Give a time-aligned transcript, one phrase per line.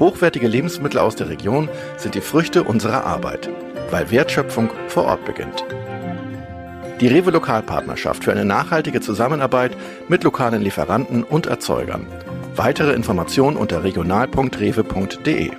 [0.00, 3.50] Hochwertige Lebensmittel aus der Region sind die Früchte unserer Arbeit,
[3.90, 5.62] weil Wertschöpfung vor Ort beginnt.
[7.02, 9.76] Die Rewe Lokalpartnerschaft für eine nachhaltige Zusammenarbeit
[10.08, 12.06] mit lokalen Lieferanten und Erzeugern.
[12.56, 15.50] Weitere Informationen unter regional.rewe.de.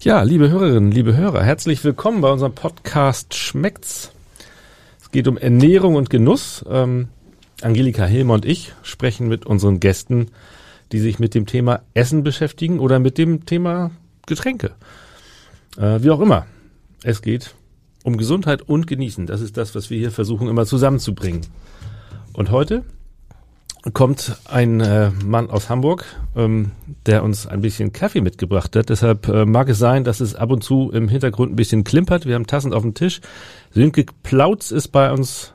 [0.00, 4.12] Ja, liebe Hörerinnen, liebe Hörer, herzlich willkommen bei unserem Podcast Schmeckt's.
[5.02, 6.64] Es geht um Ernährung und Genuss.
[6.70, 7.08] Ähm,
[7.60, 10.30] Angelika Hilmer und ich sprechen mit unseren Gästen
[10.92, 13.90] die sich mit dem Thema Essen beschäftigen oder mit dem Thema
[14.26, 14.72] Getränke.
[15.76, 16.46] Äh, wie auch immer.
[17.02, 17.54] Es geht
[18.04, 19.26] um Gesundheit und Genießen.
[19.26, 21.42] Das ist das, was wir hier versuchen immer zusammenzubringen.
[22.32, 22.84] Und heute
[23.92, 26.04] kommt ein äh, Mann aus Hamburg,
[26.36, 26.72] ähm,
[27.06, 28.90] der uns ein bisschen Kaffee mitgebracht hat.
[28.90, 32.26] Deshalb äh, mag es sein, dass es ab und zu im Hintergrund ein bisschen klimpert.
[32.26, 33.20] Wir haben Tassen auf dem Tisch.
[33.70, 35.54] Sönke Plautz ist bei uns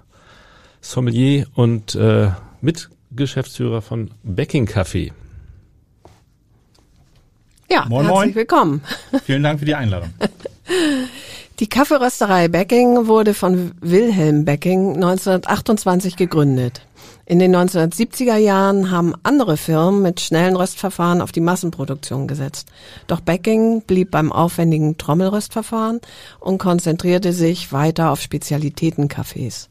[0.82, 5.14] Sommelier und äh, Mitgeschäftsführer von Becking Kaffee.
[7.70, 8.36] Ja, moin, herzlich moin.
[8.36, 8.82] willkommen.
[9.26, 10.10] Vielen Dank für die Einladung.
[11.60, 16.82] Die Kaffeerösterei Becking wurde von Wilhelm Becking 1928 gegründet.
[17.26, 22.68] In den 1970er Jahren haben andere Firmen mit schnellen Röstverfahren auf die Massenproduktion gesetzt.
[23.08, 26.02] Doch Becking blieb beim aufwendigen Trommelröstverfahren
[26.42, 29.70] und konzentrierte sich weiter auf Spezialitätencafés.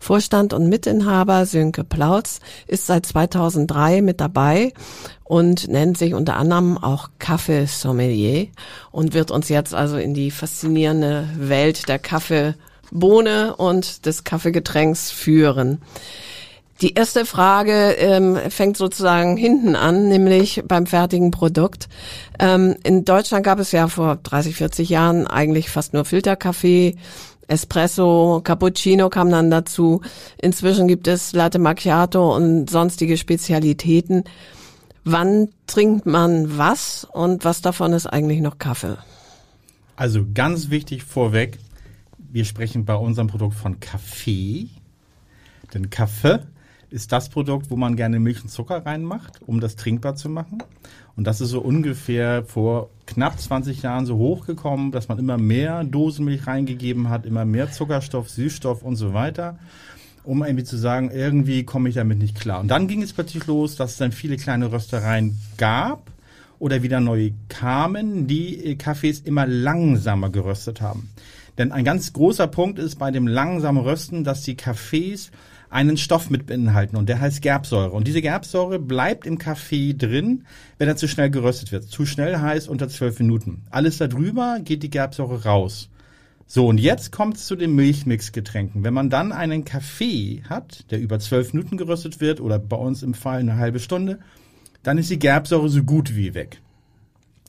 [0.00, 4.72] Vorstand und Mitinhaber Sönke Plautz ist seit 2003 mit dabei
[5.24, 8.48] und nennt sich unter anderem auch Kaffeesommelier
[8.90, 15.80] und wird uns jetzt also in die faszinierende Welt der Kaffeebohne und des Kaffeegetränks führen.
[16.82, 21.88] Die erste Frage ähm, fängt sozusagen hinten an, nämlich beim fertigen Produkt.
[22.38, 26.96] Ähm, in Deutschland gab es ja vor 30, 40 Jahren eigentlich fast nur Filterkaffee.
[27.48, 30.00] Espresso, Cappuccino kam dann dazu.
[30.40, 34.24] Inzwischen gibt es Latte Macchiato und sonstige Spezialitäten.
[35.04, 38.96] Wann trinkt man was und was davon ist eigentlich noch Kaffee?
[39.94, 41.58] Also ganz wichtig vorweg,
[42.18, 44.68] wir sprechen bei unserem Produkt von Kaffee.
[45.72, 46.40] Denn Kaffee
[46.90, 50.62] ist das Produkt, wo man gerne Milch und Zucker reinmacht, um das trinkbar zu machen.
[51.16, 55.82] Und das ist so ungefähr vor knapp 20 Jahren so hochgekommen, dass man immer mehr
[55.84, 59.58] Dosenmilch reingegeben hat, immer mehr Zuckerstoff, Süßstoff und so weiter,
[60.24, 62.60] um irgendwie zu sagen, irgendwie komme ich damit nicht klar.
[62.60, 66.10] Und dann ging es plötzlich los, dass es dann viele kleine Röstereien gab
[66.58, 71.08] oder wieder neue kamen, die Kaffees immer langsamer geröstet haben.
[71.58, 75.30] Denn ein ganz großer Punkt ist bei dem langsamen Rösten, dass die Kaffees
[75.76, 77.90] einen Stoff mit beinhalten und der heißt Gerbsäure.
[77.90, 80.46] Und diese Gerbsäure bleibt im Kaffee drin,
[80.78, 81.84] wenn er zu schnell geröstet wird.
[81.84, 83.66] Zu schnell heißt unter zwölf Minuten.
[83.68, 85.90] Alles darüber geht die Gerbsäure raus.
[86.46, 88.84] So, und jetzt kommt es zu den Milchmixgetränken.
[88.84, 93.02] Wenn man dann einen Kaffee hat, der über zwölf Minuten geröstet wird oder bei uns
[93.02, 94.20] im Fall eine halbe Stunde,
[94.82, 96.62] dann ist die Gerbsäure so gut wie weg.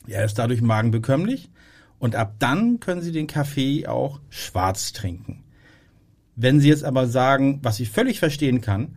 [0.05, 1.49] Er ist dadurch magenbekömmlich
[1.97, 5.45] und ab dann können Sie den Kaffee auch schwarz trinken.
[6.39, 8.89] Wenn Sie jetzt aber sagen, was ich völlig verstehen kann,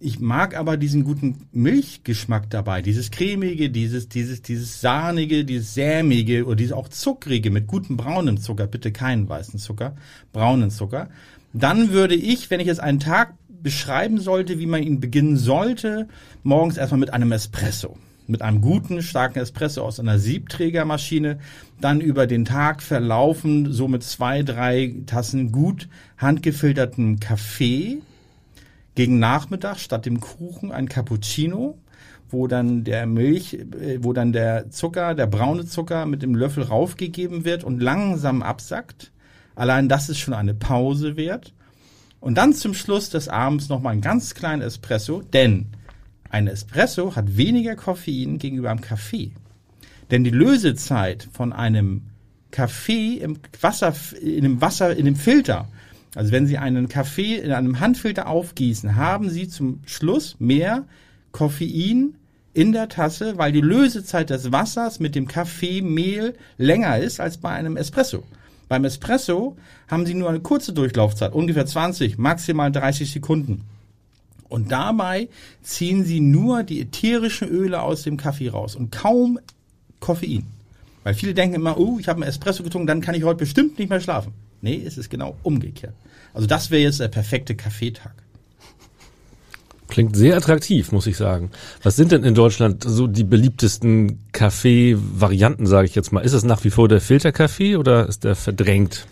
[0.00, 6.44] ich mag aber diesen guten Milchgeschmack dabei, dieses cremige, dieses, dieses, dieses sahnige, dieses sämige
[6.44, 9.94] oder dieses auch zuckrige mit gutem braunen Zucker, bitte keinen weißen Zucker,
[10.32, 11.08] braunen Zucker.
[11.52, 16.08] Dann würde ich, wenn ich jetzt einen Tag beschreiben sollte, wie man ihn beginnen sollte,
[16.42, 17.96] morgens erstmal mit einem Espresso
[18.32, 21.38] mit einem guten, starken Espresso aus einer Siebträgermaschine,
[21.80, 25.88] dann über den Tag verlaufen, so mit zwei, drei Tassen gut
[26.18, 27.98] handgefilterten Kaffee,
[28.94, 31.78] gegen Nachmittag statt dem Kuchen ein Cappuccino,
[32.28, 36.64] wo dann der Milch, äh, wo dann der Zucker, der braune Zucker mit dem Löffel
[36.64, 39.12] raufgegeben wird und langsam absackt.
[39.54, 41.52] Allein das ist schon eine Pause wert.
[42.20, 45.66] Und dann zum Schluss des Abends nochmal einen ganz kleinen Espresso, denn
[46.32, 49.32] ein Espresso hat weniger Koffein gegenüber einem Kaffee.
[50.10, 52.02] Denn die Lösezeit von einem
[52.50, 55.68] Kaffee im Wasser, in dem Wasser, in dem Filter,
[56.14, 60.84] also wenn Sie einen Kaffee in einem Handfilter aufgießen, haben Sie zum Schluss mehr
[61.32, 62.14] Koffein
[62.54, 67.50] in der Tasse, weil die Lösezeit des Wassers mit dem Kaffeemehl länger ist als bei
[67.50, 68.24] einem Espresso.
[68.68, 69.56] Beim Espresso
[69.88, 73.64] haben Sie nur eine kurze Durchlaufzeit, ungefähr 20, maximal 30 Sekunden.
[74.52, 75.30] Und dabei
[75.62, 79.38] ziehen sie nur die ätherischen Öle aus dem Kaffee raus und kaum
[79.98, 80.44] Koffein.
[81.04, 83.78] Weil viele denken immer, oh, ich habe einen Espresso getrunken, dann kann ich heute bestimmt
[83.78, 84.34] nicht mehr schlafen.
[84.60, 85.94] Nee, es ist genau umgekehrt.
[86.34, 88.12] Also das wäre jetzt der perfekte Kaffeetag.
[89.88, 91.50] Klingt sehr attraktiv, muss ich sagen.
[91.82, 96.20] Was sind denn in Deutschland so die beliebtesten Kaffee-Varianten, sage ich jetzt mal?
[96.20, 99.06] Ist es nach wie vor der Filterkaffee oder ist der verdrängt?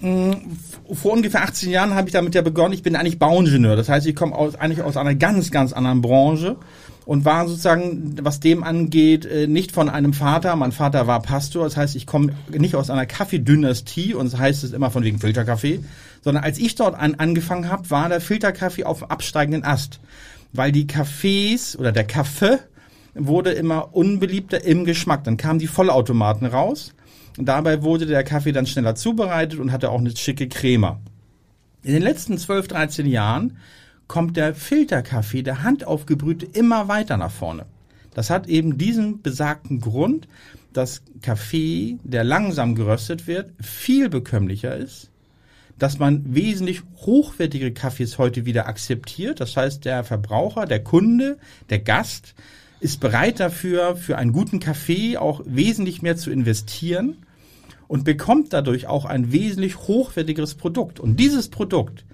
[0.00, 2.72] Vor ungefähr 18 Jahren habe ich damit ja begonnen.
[2.72, 3.76] Ich bin eigentlich Bauingenieur.
[3.76, 6.56] Das heißt, ich komme aus, eigentlich aus einer ganz, ganz anderen Branche
[7.04, 10.56] und war sozusagen, was dem angeht, äh, nicht von einem Vater.
[10.56, 11.64] Mein Vater war Pastor.
[11.64, 15.18] Das heißt, ich komme nicht aus einer Kaffeedynastie und das heißt es immer von wegen
[15.18, 15.80] Filterkaffee,
[16.22, 20.00] sondern als ich dort an, angefangen habe, war der Filterkaffee auf absteigenden Ast,
[20.52, 22.58] weil die Kaffees oder der Kaffee
[23.14, 25.24] wurde immer unbeliebter im Geschmack.
[25.24, 26.94] Dann kamen die Vollautomaten raus
[27.40, 30.98] und dabei wurde der Kaffee dann schneller zubereitet und hatte auch eine schicke Creme.
[31.82, 33.56] In den letzten 12, 13 Jahren
[34.08, 37.64] kommt der Filterkaffee, der handaufgebrühte, immer weiter nach vorne.
[38.12, 40.28] Das hat eben diesen besagten Grund,
[40.74, 45.08] dass Kaffee, der langsam geröstet wird, viel bekömmlicher ist,
[45.78, 49.40] dass man wesentlich hochwertige Kaffees heute wieder akzeptiert.
[49.40, 51.38] Das heißt, der Verbraucher, der Kunde,
[51.70, 52.34] der Gast
[52.80, 57.16] ist bereit dafür, für einen guten Kaffee auch wesentlich mehr zu investieren
[57.90, 61.00] und bekommt dadurch auch ein wesentlich hochwertigeres Produkt.
[61.00, 62.04] Und dieses Produkt,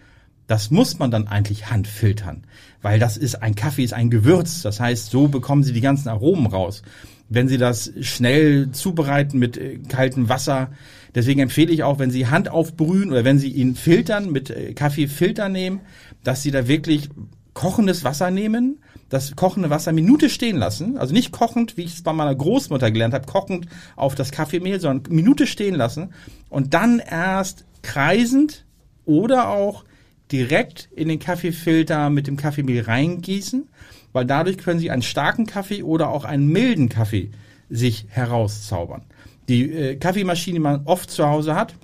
[0.46, 2.44] das muss man dann eigentlich handfiltern,
[2.80, 4.62] weil das ist ein Kaffee ist ein Gewürz.
[4.62, 6.80] Das heißt, so bekommen Sie die ganzen Aromen raus.
[7.28, 10.70] Wenn Sie das schnell zubereiten mit äh, kaltem Wasser,
[11.14, 14.72] deswegen empfehle ich auch, wenn Sie Hand aufbrühen oder wenn Sie ihn filtern mit äh,
[14.72, 15.80] Kaffeefilter nehmen,
[16.24, 17.10] dass Sie da wirklich
[17.52, 18.78] kochendes Wasser nehmen,
[19.08, 22.90] das kochende Wasser Minute stehen lassen, also nicht kochend, wie ich es bei meiner Großmutter
[22.90, 26.12] gelernt habe, kochend auf das Kaffeemehl, sondern Minute stehen lassen
[26.48, 28.64] und dann erst kreisend
[29.04, 29.84] oder auch
[30.32, 33.68] direkt in den Kaffeefilter mit dem Kaffeemehl reingießen,
[34.12, 37.30] weil dadurch können Sie einen starken Kaffee oder auch einen milden Kaffee
[37.70, 39.02] sich herauszaubern.
[39.48, 41.74] Die äh, Kaffeemaschine, die man oft zu Hause hat,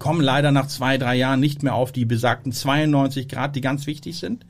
[0.00, 3.86] kommen leider nach zwei, drei Jahren nicht mehr auf die besagten 92 Grad, die ganz
[3.86, 4.44] wichtig sind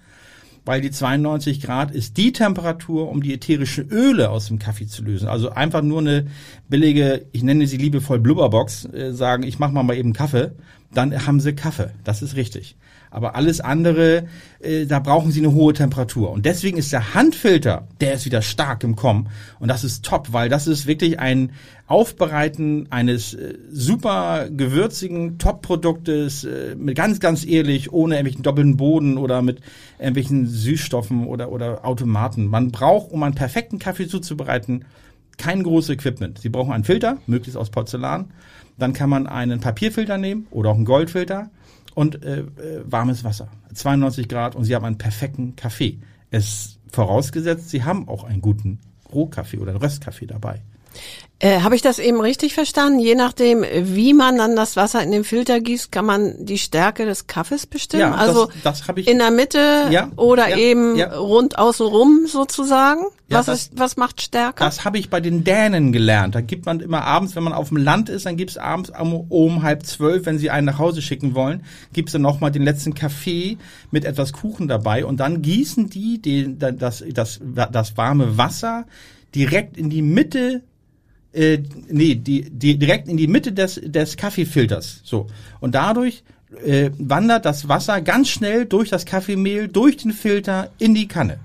[0.64, 5.02] weil die 92 Grad ist die Temperatur, um die ätherischen Öle aus dem Kaffee zu
[5.02, 5.28] lösen.
[5.28, 6.26] Also einfach nur eine
[6.68, 10.52] billige, ich nenne sie liebevoll Blubberbox, äh, sagen, ich mache mal mal eben Kaffee,
[10.94, 11.90] dann haben sie Kaffee.
[12.04, 12.76] Das ist richtig.
[13.12, 14.24] Aber alles andere,
[14.60, 16.30] äh, da brauchen sie eine hohe Temperatur.
[16.30, 19.28] Und deswegen ist der Handfilter, der ist wieder stark im Kommen.
[19.60, 21.52] Und das ist top, weil das ist wirklich ein
[21.86, 29.18] Aufbereiten eines äh, super gewürzigen Top-Produktes, äh, mit ganz, ganz ehrlich, ohne irgendwelchen doppelten Boden
[29.18, 29.60] oder mit
[29.98, 32.46] irgendwelchen Süßstoffen oder, oder Automaten.
[32.46, 34.86] Man braucht, um einen perfekten Kaffee zuzubereiten,
[35.36, 36.38] kein großes Equipment.
[36.38, 38.32] Sie brauchen einen Filter, möglichst aus Porzellan.
[38.78, 41.50] Dann kann man einen Papierfilter nehmen oder auch einen Goldfilter
[41.94, 42.46] und äh, äh,
[42.84, 43.48] warmes Wasser.
[43.74, 45.98] 92 Grad und Sie haben einen perfekten Kaffee.
[46.30, 48.80] Es vorausgesetzt, Sie haben auch einen guten
[49.12, 50.62] Rohkaffee oder Röstkaffee dabei.
[51.42, 53.00] Äh, Habe ich das eben richtig verstanden?
[53.00, 57.04] Je nachdem, wie man dann das Wasser in den Filter gießt, kann man die Stärke
[57.04, 58.12] des Kaffees bestimmen?
[58.12, 61.12] Ja, also das, das ich, in der Mitte ja, oder ja, eben ja.
[61.16, 63.06] rund außenrum sozusagen?
[63.28, 64.64] Ja, was, das- ist, was macht stärker?
[64.64, 66.36] Das habe ich bei den Dänen gelernt.
[66.36, 69.12] Da gibt man immer abends, wenn man auf dem Land ist, dann gibt's abends um,
[69.28, 72.94] um halb zwölf, wenn sie einen nach Hause schicken wollen, gibt's dann nochmal den letzten
[72.94, 73.58] Kaffee
[73.90, 78.84] mit etwas Kuchen dabei und dann gießen die den, das, das, das warme Wasser
[79.34, 80.62] direkt in die Mitte
[81.32, 81.58] äh,
[81.88, 85.00] nee, die, die direkt in die Mitte des, des Kaffeefilters.
[85.04, 85.26] So.
[85.60, 86.22] Und dadurch
[86.64, 91.38] äh, wandert das Wasser ganz schnell durch das Kaffeemehl, durch den Filter in die Kanne.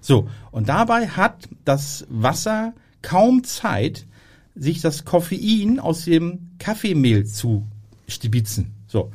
[0.00, 0.28] So.
[0.52, 4.06] Und dabei hat das Wasser kaum Zeit,
[4.54, 7.66] sich das Koffein aus dem Kaffeemehl zu
[8.08, 8.72] stibitzen.
[8.86, 9.12] So.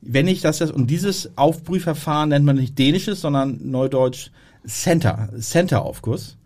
[0.00, 4.30] Wenn ich das, und dieses Aufbrühverfahren nennt man nicht dänisches, sondern neudeutsch
[4.66, 6.36] Center, Center-Aufguss.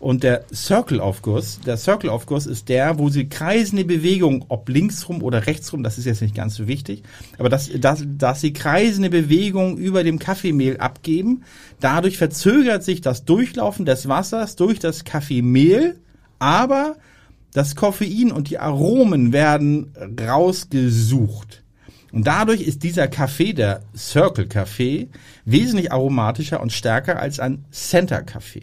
[0.00, 5.82] Und der Circle-Aufguss, der Circle-Aufguss ist der, wo sie kreisende Bewegung, ob linksrum oder rechtsrum,
[5.82, 7.02] das ist jetzt nicht ganz so wichtig,
[7.36, 11.42] aber dass, dass, dass sie kreisende Bewegung über dem Kaffeemehl abgeben.
[11.80, 15.98] Dadurch verzögert sich das Durchlaufen des Wassers durch das Kaffeemehl,
[16.38, 16.96] aber
[17.52, 21.64] das Koffein und die Aromen werden rausgesucht.
[22.12, 25.08] Und dadurch ist dieser Kaffee, der Circle Kaffee,
[25.44, 28.62] wesentlich aromatischer und stärker als ein Center Kaffee.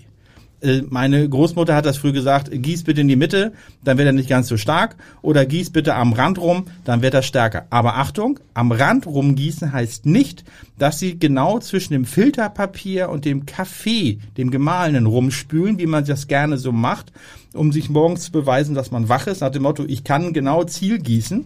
[0.65, 3.53] Äh, Meine Großmutter hat das früh gesagt, gieß bitte in die Mitte,
[3.83, 4.95] dann wird er nicht ganz so stark.
[5.21, 7.67] Oder gieß bitte am Rand rum, dann wird er stärker.
[7.69, 10.43] Aber Achtung, am Rand rumgießen heißt nicht,
[10.77, 16.27] dass Sie genau zwischen dem Filterpapier und dem Kaffee, dem gemahlenen, rumspülen, wie man das
[16.27, 17.11] gerne so macht,
[17.53, 20.63] um sich morgens zu beweisen, dass man wach ist, nach dem Motto, ich kann genau
[20.63, 21.45] Ziel gießen.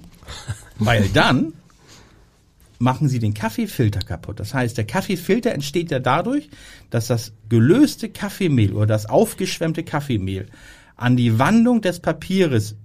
[0.79, 1.53] Weil dann
[2.79, 4.39] machen Sie den Kaffeefilter kaputt.
[4.39, 6.50] Das heißt, der Kaffeefilter entsteht ja dadurch,
[6.89, 10.48] dass das gelöste Kaffeemehl oder das aufgeschwemmte Kaffeemehl
[10.95, 12.75] an die Wandung des Papieres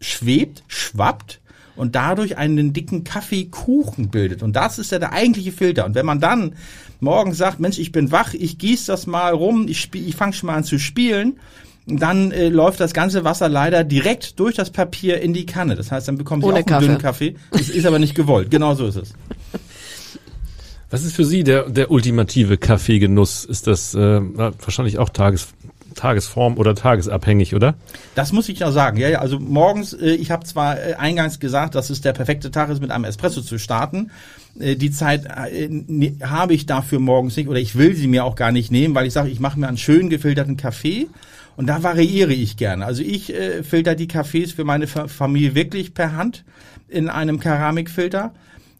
[0.00, 1.40] schwebt, schwappt
[1.74, 4.42] und dadurch einen dicken Kaffeekuchen bildet.
[4.42, 5.84] Und das ist ja der eigentliche Filter.
[5.84, 6.54] Und wenn man dann
[7.00, 10.48] morgens sagt, Mensch, ich bin wach, ich gieße das mal rum, ich, ich fange schon
[10.48, 11.38] mal an zu spielen,
[11.86, 15.76] dann äh, läuft das ganze Wasser leider direkt durch das Papier in die Kanne.
[15.76, 16.86] Das heißt, dann bekommen Sie Ohne auch einen Kaffee.
[16.86, 17.36] dünnen Kaffee.
[17.52, 18.50] Das ist aber nicht gewollt.
[18.50, 19.12] Genau so ist es.
[20.90, 23.44] Was ist für Sie der, der ultimative Kaffeegenuss?
[23.44, 25.48] Ist das äh, wahrscheinlich auch Tages,
[25.94, 27.74] Tagesform oder tagesabhängig, oder?
[28.14, 28.98] Das muss ich ja sagen.
[28.98, 32.50] Ja, ja, also morgens, äh, ich habe zwar äh, eingangs gesagt, dass es der perfekte
[32.50, 34.10] Tag ist, mit einem Espresso zu starten.
[34.58, 38.24] Äh, die Zeit äh, ne, habe ich dafür morgens nicht oder ich will sie mir
[38.24, 41.08] auch gar nicht nehmen, weil ich sage, ich mache mir einen schön gefilterten Kaffee
[41.56, 42.84] und da variiere ich gerne.
[42.84, 46.44] Also ich äh, filter die Kaffees für meine Fa Familie wirklich per Hand
[46.88, 48.34] in einem Keramikfilter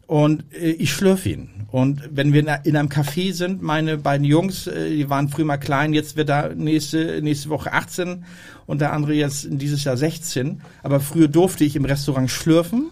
[0.05, 1.49] und äh, ich schlürfe ihn.
[1.69, 5.57] Und wenn wir in einem Café sind, meine beiden Jungs, äh, die waren früher mal
[5.57, 8.23] klein, jetzt wird er nächste, nächste Woche 18
[8.65, 10.61] und der andere jetzt dieses Jahr 16.
[10.83, 12.89] Aber früher durfte ich im Restaurant schlürfen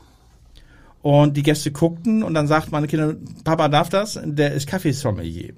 [1.01, 4.19] und die Gäste guckten und dann sagt meine Kinder, Papa darf das?
[4.23, 5.53] Der ist Kaffeesommelier.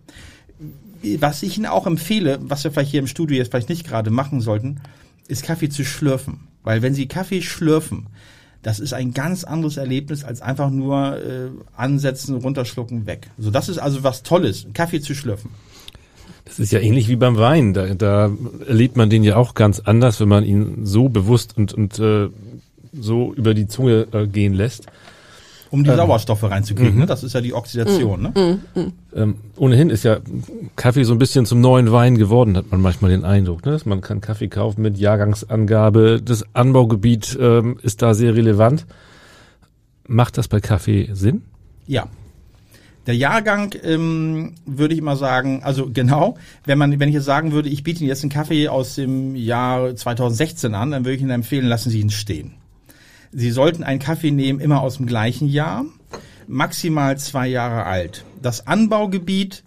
[1.19, 4.09] Was ich Ihnen auch empfehle, was wir vielleicht hier im Studio jetzt vielleicht nicht gerade
[4.09, 4.81] machen sollten,
[5.27, 6.47] ist Kaffee zu schlürfen.
[6.63, 8.07] Weil wenn Sie Kaffee schlürfen,
[8.63, 13.29] das ist ein ganz anderes Erlebnis als einfach nur äh, ansetzen, runterschlucken, weg.
[13.37, 15.51] So, das ist also was Tolles, Kaffee zu schlürfen.
[16.45, 17.73] Das ist ja ähnlich wie beim Wein.
[17.73, 18.31] Da, da
[18.67, 22.29] erlebt man den ja auch ganz anders, wenn man ihn so bewusst und, und äh,
[22.93, 24.87] so über die Zunge äh, gehen lässt.
[25.69, 27.05] Um die Sauerstoffe reinzukriegen, ne?
[27.05, 28.21] das ist ja die Oxidation.
[28.21, 28.61] Ne?
[29.15, 30.19] Ähm, ohnehin ist ja
[30.75, 33.65] Kaffee so ein bisschen zum neuen Wein geworden, hat man manchmal den Eindruck.
[33.65, 33.77] Ne?
[33.85, 36.21] Man kann Kaffee kaufen mit Jahrgangsangabe.
[36.23, 38.85] Das Anbaugebiet ähm, ist da sehr relevant.
[40.07, 41.43] Macht das bei Kaffee Sinn?
[41.85, 42.07] Ja.
[43.07, 47.53] Der Jahrgang ähm, würde ich mal sagen, also genau, wenn man, wenn ich jetzt sagen
[47.53, 51.21] würde, ich biete Ihnen jetzt einen Kaffee aus dem Jahr 2016 an, dann würde ich
[51.21, 52.55] Ihnen empfehlen, lassen Sie ihn stehen.
[53.31, 55.85] Sie sollten einen Kaffee nehmen, immer aus dem gleichen Jahr,
[56.47, 58.25] maximal zwei Jahre alt.
[58.41, 59.63] Das Anbaugebiet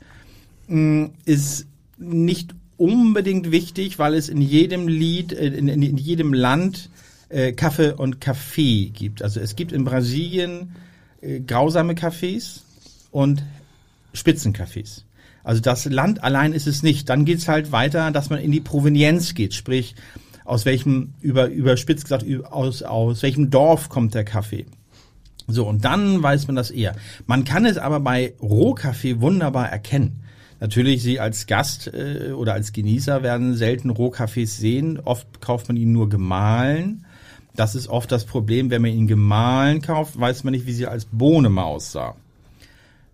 [0.68, 1.66] mh, ist
[1.98, 6.88] nicht unbedingt wichtig, weil es in jedem Lied, äh, in, in, in jedem Land
[7.28, 9.22] äh, Kaffee und Kaffee gibt.
[9.22, 10.74] Also es gibt in Brasilien
[11.20, 12.60] äh, grausame Cafés
[13.10, 13.42] und
[14.14, 15.02] Spitzencafés.
[15.44, 17.08] Also das Land allein ist es nicht.
[17.08, 19.94] Dann geht's halt weiter, dass man in die Provenienz geht, sprich
[20.44, 24.66] aus welchem über überspitzt gesagt aus aus welchem Dorf kommt der Kaffee.
[25.47, 26.94] So und dann weiß man das eher.
[27.26, 30.23] Man kann es aber bei Rohkaffee wunderbar erkennen.
[30.61, 35.00] Natürlich, Sie als Gast äh, oder als Genießer werden selten Rohkaffees sehen.
[35.00, 37.06] Oft kauft man ihn nur gemahlen.
[37.56, 40.87] Das ist oft das Problem, wenn man ihn gemahlen kauft, weiß man nicht, wie sie
[40.87, 42.14] als Bohne mal aussah.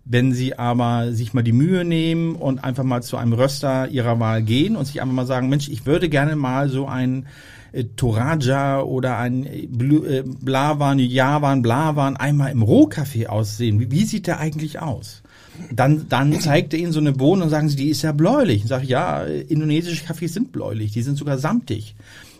[0.09, 4.19] Wenn Sie aber sich mal die Mühe nehmen und einfach mal zu einem Röster Ihrer
[4.19, 7.25] Wahl gehen und sich einfach mal sagen, Mensch, ich würde gerne mal so ein
[7.73, 13.79] äh, Toraja oder ein äh, äh, Blavan, Javan, Blavan einmal im Rohkaffee aussehen.
[13.79, 15.23] Wie, wie sieht der eigentlich aus?
[15.71, 18.63] Dann, dann zeigt er Ihnen so eine Bohne und sagen Sie, die ist ja bläulich.
[18.63, 21.95] Ich sage, ja, äh, indonesische Kaffees sind bläulich, die sind sogar samtig.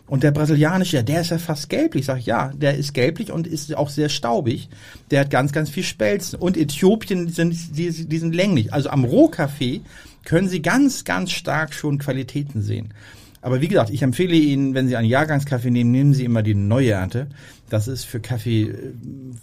[0.08, 2.06] Und der brasilianische, der ist ja fast gelblich.
[2.06, 4.70] Sag ich, ja, der ist gelblich und ist auch sehr staubig.
[5.12, 6.40] Der hat ganz, ganz viel Spelzen.
[6.40, 8.74] Und Äthiopien sind, die, die sind länglich.
[8.74, 9.82] Also am Rohkaffee
[10.24, 12.94] können Sie ganz, ganz stark schon Qualitäten sehen.
[13.42, 16.56] Aber wie gesagt, ich empfehle Ihnen, wenn Sie einen Jahrgangskaffee nehmen, nehmen Sie immer die
[16.56, 17.28] neue Ernte.
[17.70, 18.94] Das ist für Kaffee äh,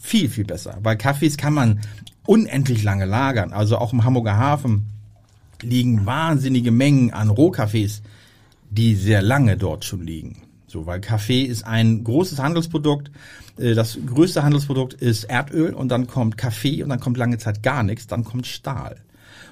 [0.00, 0.78] viel, viel besser.
[0.82, 1.80] Weil Kaffees kann man
[2.26, 3.52] unendlich lange lagern.
[3.52, 4.86] Also auch im Hamburger Hafen
[5.60, 8.02] liegen wahnsinnige Mengen an Rohkaffees,
[8.70, 10.43] die sehr lange dort schon liegen.
[10.74, 13.12] So, weil Kaffee ist ein großes Handelsprodukt.
[13.58, 17.62] Äh, Das größte Handelsprodukt ist Erdöl und dann kommt Kaffee und dann kommt lange Zeit
[17.62, 18.96] gar nichts, dann kommt Stahl.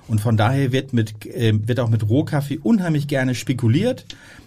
[0.08, 4.04] Und von daher wird mit äh, wird auch mit Rohkaffee unheimlich gerne spekuliert,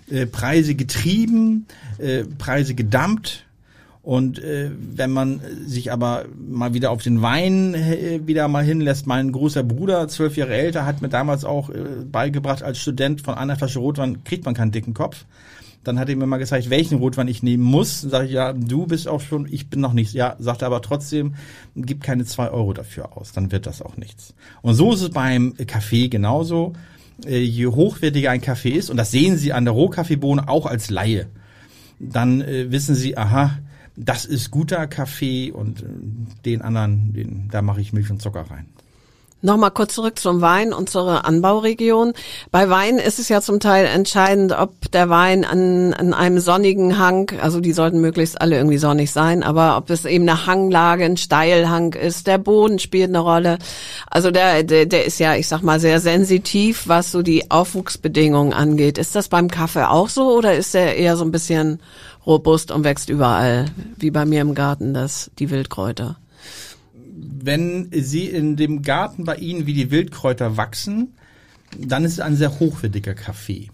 [0.10, 1.66] äh, Preise getrieben,
[1.98, 3.46] äh, Preise gedumpt.
[4.04, 9.08] Und äh, wenn man sich aber mal wieder auf den Wein äh, wieder mal hinlässt,
[9.08, 13.36] mein großer Bruder, zwölf Jahre älter, hat mir damals auch äh, beigebracht, als Student von
[13.36, 15.24] einer Flasche Rotwein kriegt man keinen dicken Kopf.
[15.86, 18.02] Dann hat er mir mal gezeigt, welchen Rotwein ich nehmen muss.
[18.02, 20.14] Dann sage ich, ja, du bist auch schon, ich bin noch nicht.
[20.14, 21.36] Ja, sagt er aber trotzdem,
[21.76, 24.34] gib keine zwei Euro dafür aus, dann wird das auch nichts.
[24.62, 26.74] Und so ist es beim Kaffee genauso.
[27.26, 30.90] Äh, Je hochwertiger ein Kaffee ist, und das sehen Sie an der Rohkaffeebohne auch als
[30.90, 31.28] Laie,
[32.00, 33.58] dann äh, wissen Sie, aha,
[33.96, 35.86] das ist guter Kaffee und äh,
[36.46, 38.66] den anderen, den, da mache ich Milch und Zucker rein.
[39.46, 42.14] Nochmal kurz zurück zum Wein und zur Anbauregion.
[42.50, 46.98] Bei Wein ist es ja zum Teil entscheidend, ob der Wein an, an einem sonnigen
[46.98, 51.06] Hang, also die sollten möglichst alle irgendwie sonnig sein, aber ob es eben eine Hanglage,
[51.06, 53.60] ein Steilhang ist, der Boden spielt eine Rolle.
[54.10, 58.52] Also der, der, der ist ja, ich sag mal, sehr sensitiv, was so die Aufwuchsbedingungen
[58.52, 58.98] angeht.
[58.98, 61.82] Ist das beim Kaffee auch so oder ist der eher so ein bisschen
[62.26, 66.16] robust und wächst überall, wie bei mir im Garten, das, die Wildkräuter?
[67.16, 71.14] Wenn sie in dem Garten bei Ihnen wie die Wildkräuter wachsen,
[71.78, 73.70] dann ist es ein sehr hochwertiger Kaffee.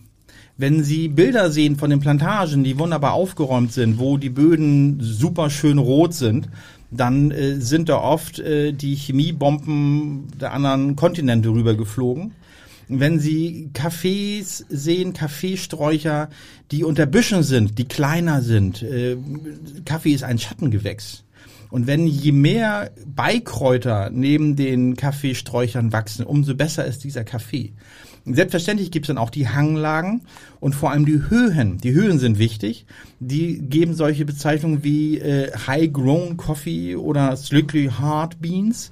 [0.57, 5.49] Wenn Sie Bilder sehen von den Plantagen, die wunderbar aufgeräumt sind, wo die Böden super
[5.49, 6.49] schön rot sind,
[6.91, 12.33] dann äh, sind da oft äh, die Chemiebomben der anderen Kontinente rübergeflogen.
[12.89, 16.29] Wenn Sie Kaffees sehen, Kaffeesträucher,
[16.71, 19.17] die unter Büschen sind, die kleiner sind, äh,
[19.85, 21.23] Kaffee ist ein Schattengewächs.
[21.71, 27.73] Und wenn je mehr Beikräuter neben den Kaffeesträuchern wachsen, umso besser ist dieser Kaffee.
[28.25, 30.21] Selbstverständlich gibt es dann auch die Hanglagen
[30.59, 31.77] und vor allem die Höhen.
[31.79, 32.85] Die Höhen sind wichtig.
[33.19, 38.91] Die geben solche Bezeichnungen wie äh, High Grown Coffee oder Strictly Hard Beans.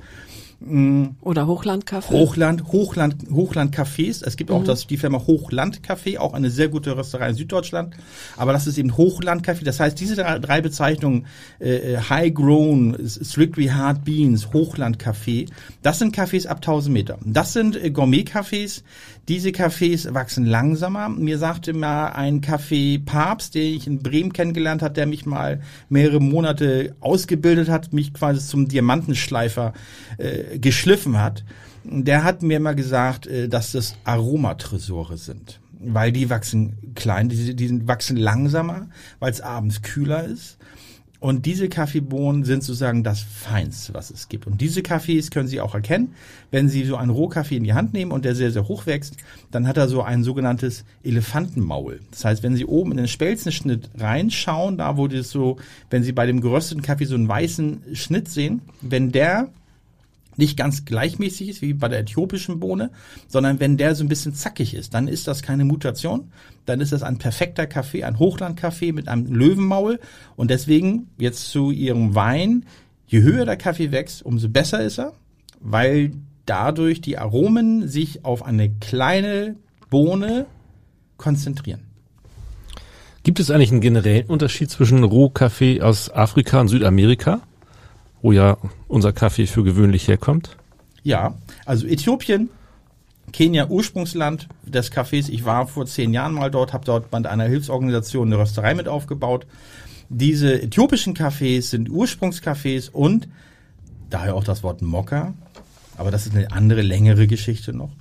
[0.62, 2.14] Oder Hochlandkaffee.
[2.14, 4.26] Hochland, Hochland, Hochlandcafés.
[4.26, 4.66] Es gibt auch mhm.
[4.66, 7.96] das, die Firma Hochlandkaffee, auch eine sehr gute Rösterei in Süddeutschland.
[8.36, 9.64] Aber das ist eben Hochlandkaffee.
[9.64, 11.28] Das heißt, diese drei Bezeichnungen,
[11.60, 15.46] äh, äh High Grown, Strictly Hard Beans, Hochlandkaffee,
[15.82, 17.20] das sind Kaffees ab 1000 Meter.
[17.24, 18.84] Das sind äh, Gourmet-Cafés.
[19.30, 21.08] Diese Cafés wachsen langsamer.
[21.08, 25.62] Mir sagte mal ein Kaffee Papst, den ich in Bremen kennengelernt hat, der mich mal
[25.88, 29.74] mehrere Monate ausgebildet hat, mich quasi zum Diamantenschleifer
[30.18, 31.46] äh, geschliffen hat,
[31.84, 35.60] der hat mir mal gesagt, äh, dass das Aromatresore sind.
[35.80, 38.88] Weil die wachsen klein, die, die wachsen langsamer,
[39.20, 40.58] weil es abends kühler ist.
[41.20, 44.48] Und diese Kaffeebohnen sind sozusagen das Feinste, was es gibt.
[44.48, 46.14] Und diese Kaffees können Sie auch erkennen.
[46.50, 49.18] Wenn Sie so einen Rohkaffee in die Hand nehmen und der sehr, sehr hoch wächst,
[49.52, 52.00] dann hat er so ein sogenanntes Elefantenmaul.
[52.12, 55.58] Das heißt, wenn Sie oben in den Spelzenschnitt reinschauen, da wo das so,
[55.90, 59.50] wenn Sie bei dem gerösteten Kaffee so einen weißen Schnitt sehen, wenn der
[60.40, 62.90] nicht ganz gleichmäßig ist wie bei der äthiopischen Bohne,
[63.28, 66.32] sondern wenn der so ein bisschen zackig ist, dann ist das keine Mutation,
[66.66, 70.00] dann ist das ein perfekter Kaffee, ein Hochlandkaffee mit einem Löwenmaul
[70.36, 72.66] und deswegen jetzt zu ihrem Wein,
[73.06, 75.14] je höher der Kaffee wächst, umso besser ist er,
[75.60, 76.14] weil
[76.46, 79.56] dadurch die Aromen sich auf eine kleine
[79.90, 80.48] Bohne
[81.18, 81.82] konzentrieren.
[83.24, 87.42] Gibt es eigentlich einen generellen Unterschied zwischen Rohkaffee aus Afrika und Südamerika?
[88.22, 90.58] Wo ja unser Kaffee für gewöhnlich herkommt?
[91.04, 92.50] Ja, also Äthiopien,
[93.32, 95.30] Kenia Ursprungsland des Kaffees.
[95.30, 98.88] Ich war vor zehn Jahren mal dort, habe dort bei einer Hilfsorganisation eine Rösterei mit
[98.88, 99.46] aufgebaut.
[100.10, 103.28] Diese äthiopischen Kaffees sind Ursprungskaffees und
[104.10, 105.34] daher auch das Wort Mokka,
[105.98, 107.92] aber das ist eine andere, längere Geschichte noch,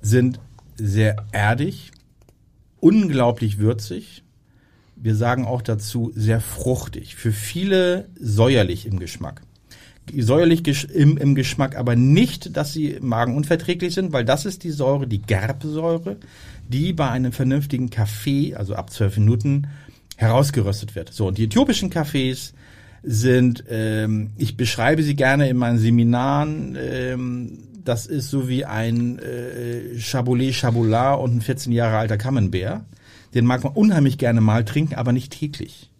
[0.00, 0.40] sind
[0.76, 1.92] sehr erdig,
[2.80, 4.23] unglaublich würzig,
[5.04, 7.14] wir sagen auch dazu sehr fruchtig.
[7.14, 9.42] Für viele säuerlich im Geschmack.
[10.16, 15.06] Säuerlich im, im Geschmack, aber nicht, dass sie magenunverträglich sind, weil das ist die Säure,
[15.06, 16.16] die Gerbsäure,
[16.68, 19.66] die bei einem vernünftigen Kaffee, also ab zwölf Minuten,
[20.16, 21.12] herausgeröstet wird.
[21.12, 22.54] So, und die äthiopischen Kaffees
[23.02, 29.18] sind, ähm, ich beschreibe sie gerne in meinen Seminaren, ähm, das ist so wie ein
[29.18, 32.86] äh, Chabolet Chabolat und ein 14 Jahre alter Camembert.
[33.34, 35.90] Den mag man unheimlich gerne mal trinken, aber nicht täglich.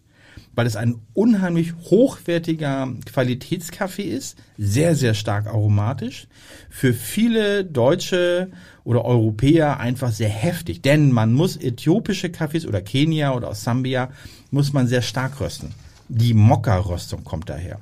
[0.53, 6.27] Weil es ein unheimlich hochwertiger Qualitätskaffee ist, sehr, sehr stark aromatisch.
[6.69, 8.51] Für viele Deutsche
[8.85, 10.81] oder Europäer einfach sehr heftig.
[10.81, 14.11] Denn man muss äthiopische Kaffees oder Kenia oder aus Sambia
[14.49, 15.73] muss man sehr stark rösten.
[16.07, 17.79] Die Mokka-Röstung kommt daher.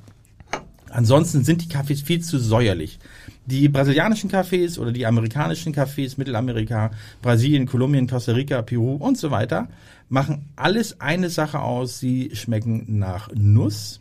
[0.90, 2.98] Ansonsten sind die Kaffees viel zu säuerlich.
[3.46, 9.30] Die brasilianischen Cafés oder die amerikanischen Cafés, Mittelamerika, Brasilien, Kolumbien, Costa Rica, Peru und so
[9.30, 9.68] weiter,
[10.08, 12.00] machen alles eine Sache aus.
[12.00, 14.00] Sie schmecken nach Nuss.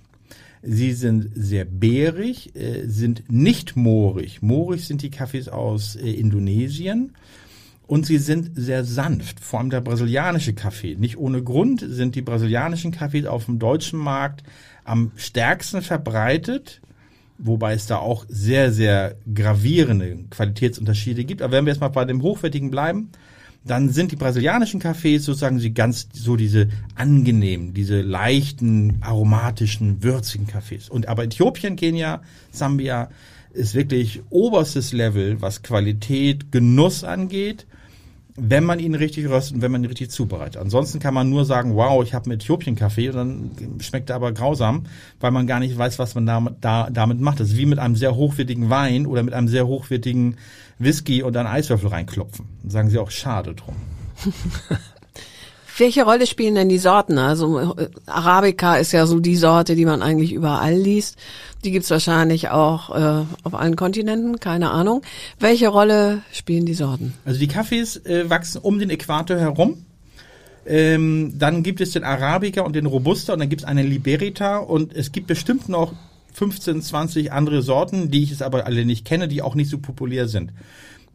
[0.62, 4.42] Sie sind sehr beerig, äh, sind nicht moorig.
[4.42, 7.14] Moorig sind die Kaffees aus äh, Indonesien.
[7.86, 10.96] Und sie sind sehr sanft, vor allem der brasilianische Kaffee.
[10.96, 14.42] Nicht ohne Grund sind die brasilianischen Kaffees auf dem deutschen Markt
[14.86, 16.82] am stärksten verbreitet
[17.44, 21.42] wobei es da auch sehr, sehr gravierende Qualitätsunterschiede gibt.
[21.42, 23.10] Aber wenn wir jetzt mal bei dem Hochwertigen bleiben,
[23.66, 30.48] dann sind die brasilianischen Kaffees sozusagen sie ganz so diese angenehmen, diese leichten, aromatischen, würzigen
[30.48, 30.90] Kaffees.
[30.90, 33.10] Und aber Äthiopien, Kenia, Sambia
[33.54, 37.66] ist wirklich oberstes Level, was Qualität, Genuss angeht.
[38.36, 40.58] Wenn man ihn richtig röstet und wenn man ihn richtig zubereitet.
[40.58, 44.32] Ansonsten kann man nur sagen, wow, ich habe einen Äthiopien-Kaffee und dann schmeckt er aber
[44.32, 44.84] grausam,
[45.20, 47.40] weil man gar nicht weiß, was man damit, da, damit macht.
[47.40, 50.38] Das ist wie mit einem sehr hochwertigen Wein oder mit einem sehr hochwertigen
[50.80, 52.46] Whisky und einen Eiswürfel reinklopfen.
[52.64, 53.76] Dann sagen sie auch, schade drum.
[55.78, 57.18] Welche Rolle spielen denn die Sorten?
[57.18, 61.18] Also äh, Arabica ist ja so die Sorte, die man eigentlich überall liest.
[61.64, 65.02] Die gibt's wahrscheinlich auch äh, auf allen Kontinenten, keine Ahnung.
[65.40, 67.14] Welche Rolle spielen die Sorten?
[67.26, 69.86] Also die Kaffees äh, wachsen um den Äquator herum.
[70.66, 74.58] Ähm, dann gibt es den Arabica und den Robusta und dann gibt es einen Liberita
[74.58, 75.94] und es gibt bestimmt noch
[76.34, 79.78] 15, 20 andere Sorten, die ich es aber alle nicht kenne, die auch nicht so
[79.78, 80.52] populär sind.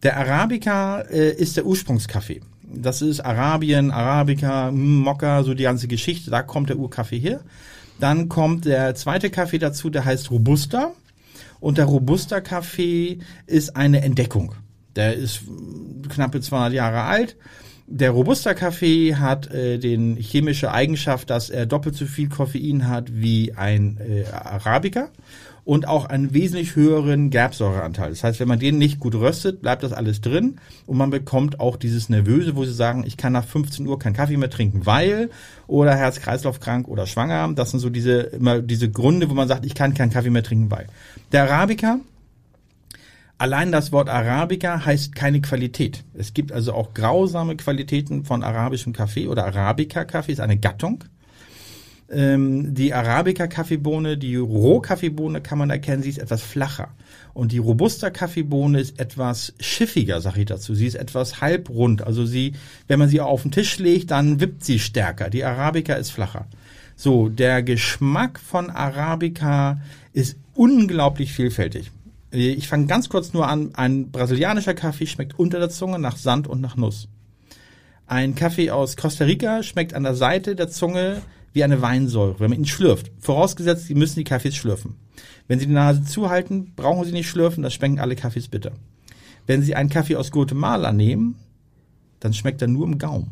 [0.03, 2.41] Der Arabica äh, ist der Ursprungskaffee.
[2.73, 6.31] Das ist Arabien, Arabica, Mokka, so die ganze Geschichte.
[6.31, 7.41] Da kommt der Urkaffee her.
[7.99, 10.93] Dann kommt der zweite Kaffee dazu, der heißt Robusta.
[11.61, 14.55] Und der Robusta Kaffee ist eine Entdeckung.
[14.97, 15.43] Der ist
[16.09, 17.37] knappe 200 Jahre alt.
[17.87, 23.15] Der Robusta Kaffee hat äh, den chemische Eigenschaft, dass er doppelt so viel Koffein hat
[23.15, 25.09] wie ein äh, Arabica
[25.69, 28.09] und auch einen wesentlich höheren Gerbsäureanteil.
[28.09, 31.61] Das heißt, wenn man den nicht gut röstet, bleibt das alles drin und man bekommt
[31.61, 34.87] auch dieses Nervöse, wo sie sagen, ich kann nach 15 Uhr keinen Kaffee mehr trinken,
[34.87, 35.29] weil
[35.67, 37.53] oder Herz-Kreislauf-krank oder schwanger.
[37.55, 40.43] Das sind so diese immer diese Gründe, wo man sagt, ich kann keinen Kaffee mehr
[40.43, 40.87] trinken, weil
[41.33, 41.99] der Arabica
[43.37, 46.03] Allein das Wort Arabica heißt keine Qualität.
[46.15, 51.05] Es gibt also auch grausame Qualitäten von arabischem Kaffee oder Arabica-Kaffee ist eine Gattung.
[52.11, 56.89] Ähm, die Arabica-Kaffeebohne, die Roh-Kaffeebohne kann man erkennen, sie ist etwas flacher.
[57.35, 60.75] Und die Robusta-Kaffeebohne ist etwas schiffiger, sag ich dazu.
[60.75, 62.03] Sie ist etwas halbrund.
[62.03, 62.55] Also sie,
[62.87, 65.29] wenn man sie auf den Tisch legt, dann wippt sie stärker.
[65.29, 66.47] Die Arabica ist flacher.
[66.97, 69.81] So, der Geschmack von Arabica
[70.13, 71.91] ist unglaublich vielfältig.
[72.31, 73.75] Ich fange ganz kurz nur an.
[73.75, 77.09] Ein brasilianischer Kaffee schmeckt unter der Zunge nach Sand und nach Nuss.
[78.07, 82.51] Ein Kaffee aus Costa Rica schmeckt an der Seite der Zunge wie eine Weinsäure, wenn
[82.51, 83.11] man ihn schlürft.
[83.19, 84.97] Vorausgesetzt, Sie müssen die Kaffees schlürfen.
[85.47, 88.73] Wenn Sie die Nase zuhalten, brauchen Sie nicht schlürfen, das schmecken alle Kaffees bitter.
[89.47, 91.37] Wenn Sie einen Kaffee aus Guatemala nehmen,
[92.21, 93.31] dann schmeckt er nur im Gaumen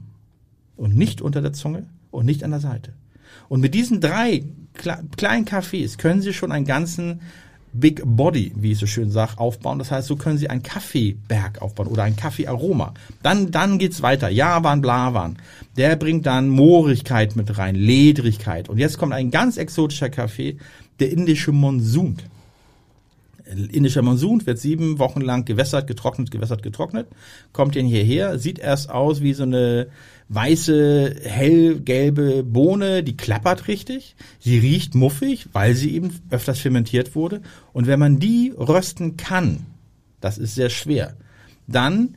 [0.77, 2.95] und nicht unter der Zunge und nicht an der Seite.
[3.49, 7.21] Und mit diesen drei kleinen Kaffees können Sie schon einen ganzen
[7.81, 9.79] Big Body, wie ich so schön sage, aufbauen.
[9.79, 12.95] Das heißt, so können Sie einen Kaffeeberg aufbauen oder ein Kaffeearoma.
[13.23, 14.29] Dann, dann geht's weiter.
[14.29, 15.37] Javan, Blavan.
[15.77, 18.69] Der bringt dann Moorigkeit mit rein, Ledrigkeit.
[18.69, 20.59] Und jetzt kommt ein ganz exotischer Kaffee,
[21.01, 22.17] der indische Monsun.
[23.47, 27.07] Indischer Monsun wird sieben Wochen lang gewässert, getrocknet, gewässert, getrocknet.
[27.53, 29.87] Kommt den hierher, sieht erst aus wie so eine
[30.29, 34.17] weiße, hellgelbe Bohne, die klappert richtig.
[34.41, 37.43] Sie riecht muffig, weil sie eben öfters fermentiert wurde.
[37.73, 39.67] Und wenn man die rösten kann,
[40.21, 41.17] das ist sehr schwer,
[41.67, 42.17] dann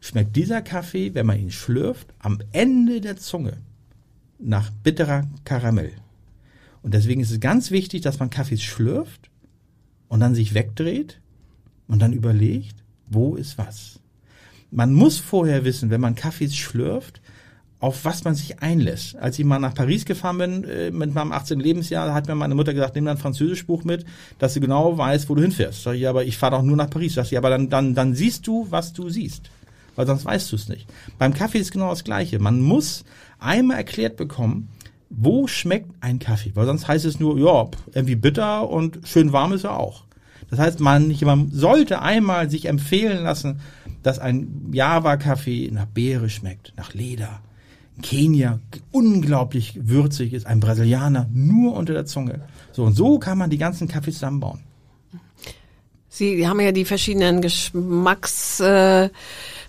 [0.00, 3.58] schmeckt dieser Kaffee, wenn man ihn schlürft, am Ende der Zunge
[4.38, 5.92] nach bitterer Karamell.
[6.82, 9.30] Und deswegen ist es ganz wichtig, dass man Kaffees schlürft
[10.08, 11.20] und dann sich wegdreht
[11.88, 12.76] und dann überlegt,
[13.08, 14.00] wo ist was.
[14.74, 17.20] Man muss vorher wissen, wenn man Kaffees schlürft,
[17.78, 19.14] auf was man sich einlässt.
[19.14, 21.60] Als ich mal nach Paris gefahren bin, äh, mit meinem 18.
[21.60, 24.04] Lebensjahr, hat mir meine Mutter gesagt, nimm dann ein Französischbuch mit,
[24.38, 25.84] dass du genau weißt, wo du hinfährst.
[25.84, 27.14] Sag ich, aber ich fahre doch nur nach Paris.
[27.14, 29.50] Sag ich, aber dann, dann, dann siehst du, was du siehst.
[29.94, 30.88] Weil sonst weißt du es nicht.
[31.18, 32.40] Beim Kaffee ist genau das Gleiche.
[32.40, 33.04] Man muss
[33.38, 34.70] einmal erklärt bekommen,
[35.08, 36.50] wo schmeckt ein Kaffee?
[36.54, 40.02] Weil sonst heißt es nur, ja, irgendwie bitter und schön warm ist er auch.
[40.50, 43.60] Das heißt, man, man sollte einmal sich empfehlen lassen,
[44.04, 47.40] dass ein Java-Kaffee nach Beere schmeckt, nach Leder,
[48.02, 48.60] Kenia
[48.92, 52.42] unglaublich würzig ist, ein Brasilianer nur unter der Zunge.
[52.72, 54.60] So und so kann man die ganzen Kaffees zusammenbauen.
[56.08, 59.10] Sie haben ja die verschiedenen Geschmacksrichtungen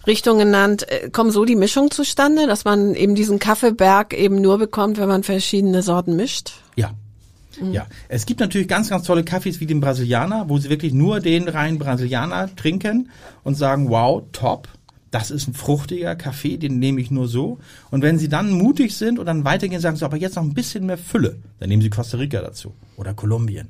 [0.06, 0.88] äh, genannt.
[0.90, 5.08] Äh, kommen so die Mischung zustande, dass man eben diesen Kaffeeberg eben nur bekommt, wenn
[5.08, 6.52] man verschiedene Sorten mischt?
[6.76, 6.92] Ja.
[7.62, 7.74] Mhm.
[7.74, 11.20] Ja, es gibt natürlich ganz, ganz tolle Kaffees wie den Brasilianer, wo sie wirklich nur
[11.20, 13.10] den reinen Brasilianer trinken
[13.44, 14.70] und sagen, wow, top
[15.16, 17.60] das ist ein fruchtiger Kaffee, den nehme ich nur so.
[17.90, 20.54] Und wenn Sie dann mutig sind und dann weitergehen, sagen Sie, aber jetzt noch ein
[20.54, 23.70] bisschen mehr Fülle, dann nehmen Sie Costa Rica dazu oder Kolumbien.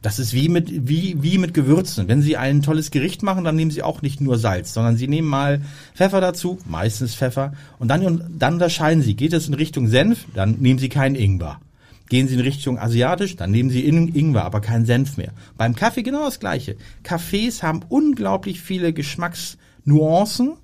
[0.00, 2.08] Das ist wie mit, wie, wie mit Gewürzen.
[2.08, 5.06] Wenn Sie ein tolles Gericht machen, dann nehmen Sie auch nicht nur Salz, sondern Sie
[5.06, 5.60] nehmen mal
[5.94, 9.16] Pfeffer dazu, meistens Pfeffer, und dann, dann unterscheiden Sie.
[9.16, 11.60] Geht es in Richtung Senf, dann nehmen Sie keinen Ingwer.
[12.08, 15.32] Gehen Sie in Richtung asiatisch, dann nehmen Sie Ingwer, aber keinen Senf mehr.
[15.56, 16.76] Beim Kaffee genau das Gleiche.
[17.02, 20.56] Kaffees haben unglaublich viele Geschmacksnuancen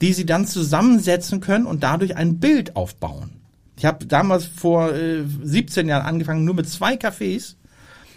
[0.00, 3.30] die sie dann zusammensetzen können und dadurch ein Bild aufbauen.
[3.76, 7.54] Ich habe damals vor äh, 17 Jahren angefangen, nur mit zwei Cafés.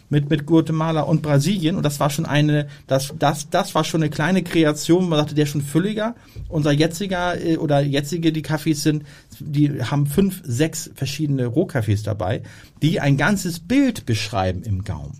[0.09, 1.75] Mit, mit Guatemala und Brasilien.
[1.75, 5.09] Und das war schon eine, das, das, das war schon eine kleine Kreation.
[5.09, 6.15] Man sagte, der ist schon fülliger.
[6.47, 9.03] Unser jetziger äh, oder jetzige, die Kaffees sind,
[9.39, 12.43] die haben fünf, sechs verschiedene Rohkaffees dabei,
[12.81, 15.19] die ein ganzes Bild beschreiben im Gaumen.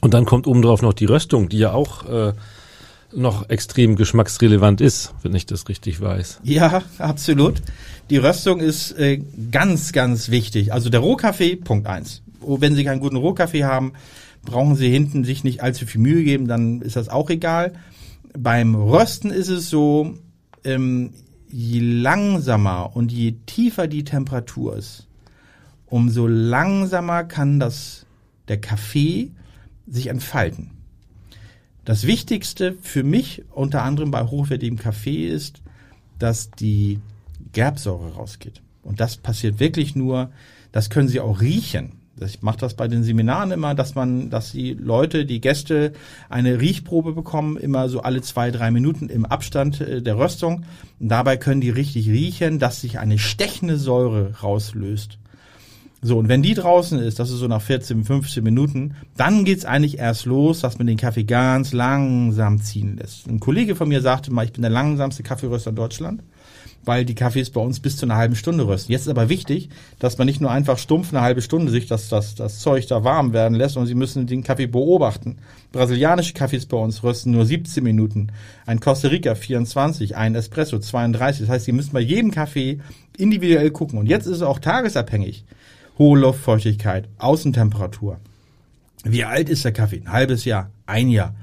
[0.00, 2.32] Und dann kommt obendrauf noch die Röstung, die ja auch äh,
[3.12, 6.40] noch extrem geschmacksrelevant ist, wenn ich das richtig weiß.
[6.42, 7.62] Ja, absolut.
[8.10, 10.72] Die Röstung ist äh, ganz, ganz wichtig.
[10.72, 12.22] Also der Rohkaffee, Punkt eins.
[12.40, 13.92] Wenn Sie keinen guten Rohkaffee haben,
[14.44, 17.72] brauchen Sie hinten sich nicht allzu viel Mühe geben, dann ist das auch egal.
[18.38, 20.14] Beim Rösten ist es so,
[20.64, 21.10] ähm,
[21.48, 25.06] je langsamer und je tiefer die Temperatur ist,
[25.86, 28.06] umso langsamer kann das
[28.48, 29.30] der Kaffee
[29.86, 30.70] sich entfalten.
[31.84, 35.62] Das Wichtigste für mich unter anderem bei hochwertigem Kaffee ist,
[36.18, 37.00] dass die
[37.52, 38.60] Gerbsäure rausgeht.
[38.82, 40.30] Und das passiert wirklich nur,
[40.72, 41.92] das können Sie auch riechen.
[42.20, 45.92] Ich mache das bei den Seminaren immer, dass man, dass die Leute, die Gäste
[46.28, 50.64] eine Riechprobe bekommen, immer so alle zwei, drei Minuten im Abstand äh, der Röstung.
[50.98, 55.18] Und dabei können die richtig riechen, dass sich eine stechende Säure rauslöst.
[56.02, 59.64] So, und wenn die draußen ist, das ist so nach 14, 15 Minuten, dann geht's
[59.64, 63.26] eigentlich erst los, dass man den Kaffee ganz langsam ziehen lässt.
[63.26, 66.22] Ein Kollege von mir sagte mal, ich bin der langsamste Kaffeeröster in Deutschland,
[66.86, 68.92] weil die Kaffees bei uns bis zu einer halben Stunde rösten.
[68.92, 69.68] Jetzt ist aber wichtig,
[69.98, 73.04] dass man nicht nur einfach stumpf eine halbe Stunde sich das, das, das Zeug da
[73.04, 75.36] warm werden lässt, sondern Sie müssen den Kaffee beobachten.
[75.72, 78.28] Brasilianische Kaffees bei uns rösten nur 17 Minuten,
[78.64, 81.42] ein Costa Rica 24, ein Espresso 32.
[81.42, 82.80] Das heißt, Sie müssen bei jedem Kaffee
[83.18, 83.98] individuell gucken.
[83.98, 85.44] Und jetzt ist es auch tagesabhängig
[85.98, 88.18] hohe Luftfeuchtigkeit, Außentemperatur.
[89.04, 90.02] Wie alt ist der Kaffee?
[90.04, 91.34] Ein halbes Jahr, ein Jahr.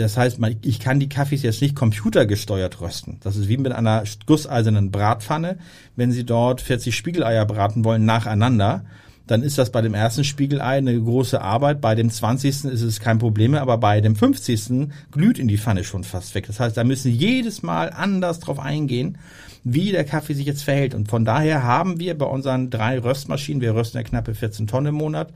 [0.00, 3.18] Das heißt, ich kann die Kaffees jetzt nicht computergesteuert rösten.
[3.22, 5.58] Das ist wie mit einer gusseisernen Bratpfanne.
[5.96, 8.84] Wenn Sie dort 40 Spiegeleier braten wollen nacheinander,
[9.26, 11.80] dann ist das bei dem ersten Spiegelei eine große Arbeit.
[11.80, 12.64] Bei dem 20.
[12.64, 14.88] ist es kein Problem mehr, aber bei dem 50.
[15.12, 16.48] glüht in die Pfanne schon fast weg.
[16.48, 19.18] Das heißt, da müssen Sie jedes Mal anders drauf eingehen
[19.64, 20.94] wie der Kaffee sich jetzt verhält.
[20.94, 24.88] Und von daher haben wir bei unseren drei Röstmaschinen, wir rösten ja knappe 14 Tonnen
[24.88, 25.32] im Monat,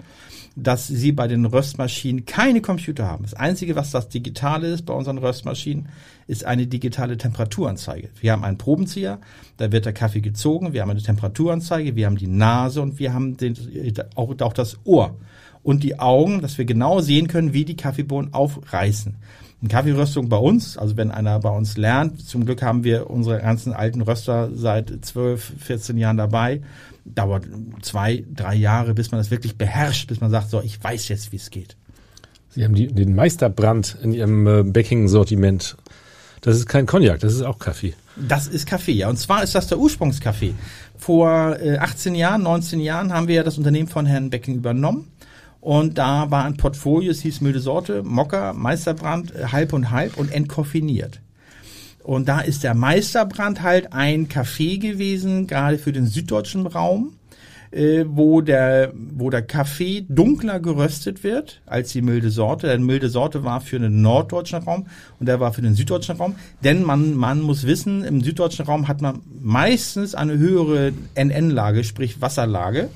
[0.56, 3.24] dass sie bei den Röstmaschinen keine Computer haben.
[3.24, 5.88] Das Einzige, was das Digitale ist bei unseren Röstmaschinen,
[6.26, 8.10] ist eine digitale Temperaturanzeige.
[8.20, 9.20] Wir haben einen Probenzieher,
[9.56, 13.12] da wird der Kaffee gezogen, wir haben eine Temperaturanzeige, wir haben die Nase und wir
[13.12, 13.56] haben den,
[14.14, 15.16] auch, auch das Ohr
[15.62, 19.16] und die Augen, dass wir genau sehen können, wie die Kaffeebohnen aufreißen.
[19.60, 23.40] Eine Kaffeeröstung bei uns, also wenn einer bei uns lernt, zum Glück haben wir unsere
[23.40, 26.60] ganzen alten Röster seit 12, 14 Jahren dabei,
[27.04, 27.44] dauert
[27.82, 31.32] zwei, drei Jahre, bis man das wirklich beherrscht, bis man sagt, so, ich weiß jetzt,
[31.32, 31.76] wie es geht.
[32.50, 35.76] Sie haben die, den Meisterbrand in Ihrem äh, Backing-Sortiment.
[36.40, 37.94] Das ist kein Cognac, das ist auch Kaffee.
[38.16, 39.08] Das ist Kaffee, ja.
[39.08, 40.54] Und zwar ist das der Ursprungskaffee.
[40.96, 45.08] Vor äh, 18 Jahren, 19 Jahren haben wir ja das Unternehmen von Herrn Becking übernommen
[45.64, 50.18] und da war ein Portfolio, es hieß milde Sorte, Mokka, Meisterbrand, äh, halb und halb
[50.18, 51.20] und entkoffiniert.
[52.04, 57.14] Und da ist der Meisterbrand halt ein Kaffee gewesen, gerade für den süddeutschen Raum,
[57.70, 62.66] äh, wo der, wo der Kaffee dunkler geröstet wird als die milde Sorte.
[62.66, 64.86] Denn milde Sorte war für den norddeutschen Raum
[65.18, 66.34] und der war für den süddeutschen Raum.
[66.62, 72.20] Denn man, man muss wissen, im süddeutschen Raum hat man meistens eine höhere NN-Lage, sprich
[72.20, 72.90] Wasserlage.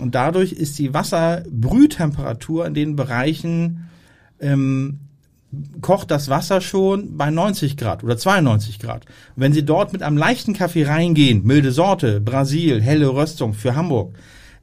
[0.00, 3.88] Und dadurch ist die Wasserbrühtemperatur in den Bereichen
[4.40, 4.98] ähm,
[5.80, 9.06] kocht das Wasser schon bei 90 Grad oder 92 Grad.
[9.34, 13.74] Und wenn Sie dort mit einem leichten Kaffee reingehen, milde Sorte, Brasil, helle Röstung für
[13.74, 14.14] Hamburg,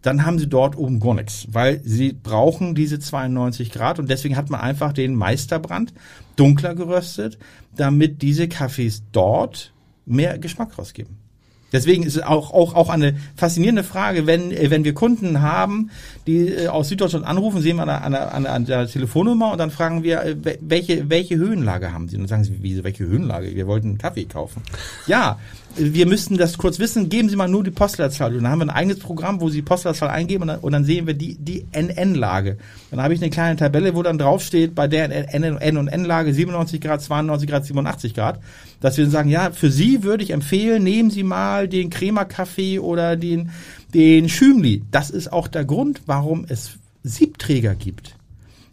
[0.02, 4.38] dann haben Sie dort oben gar nichts, weil Sie brauchen diese 92 Grad und deswegen
[4.38, 5.94] hat man einfach den Meisterbrand
[6.36, 7.40] dunkler geröstet,
[7.76, 9.74] damit diese Kaffees dort
[10.06, 11.25] mehr Geschmack rausgeben.
[11.74, 15.90] Deswegen ist es auch, auch, auch eine faszinierende Frage, wenn, äh, wenn wir Kunden haben,
[16.28, 19.58] die äh, aus Süddeutschland anrufen, sehen wir an der, an, der, an der Telefonnummer und
[19.58, 22.16] dann fragen wir, äh, welche, welche Höhenlage haben sie?
[22.16, 23.56] Und dann sagen sie, wieso, welche Höhenlage?
[23.56, 24.62] Wir wollten einen Kaffee kaufen.
[25.08, 25.40] Ja,
[25.78, 28.36] wir müssten das kurz wissen, geben Sie mal nur die Postleitzahl.
[28.36, 30.72] Und dann haben wir ein eigenes Programm, wo Sie die Postleitzahl eingeben und dann, und
[30.72, 32.58] dann sehen wir die, die NN-Lage.
[32.92, 36.80] Dann habe ich eine kleine Tabelle, wo dann draufsteht, bei der N und N-Lage 97
[36.80, 38.40] Grad, 92 Grad, 87 Grad,
[38.80, 43.18] dass wir sagen, ja, für Sie würde ich empfehlen, nehmen Sie mal den Crema-Kaffee oder
[43.18, 43.52] den,
[43.94, 44.84] den Schümli.
[44.92, 48.16] Das ist auch der Grund, warum es Siebträger gibt.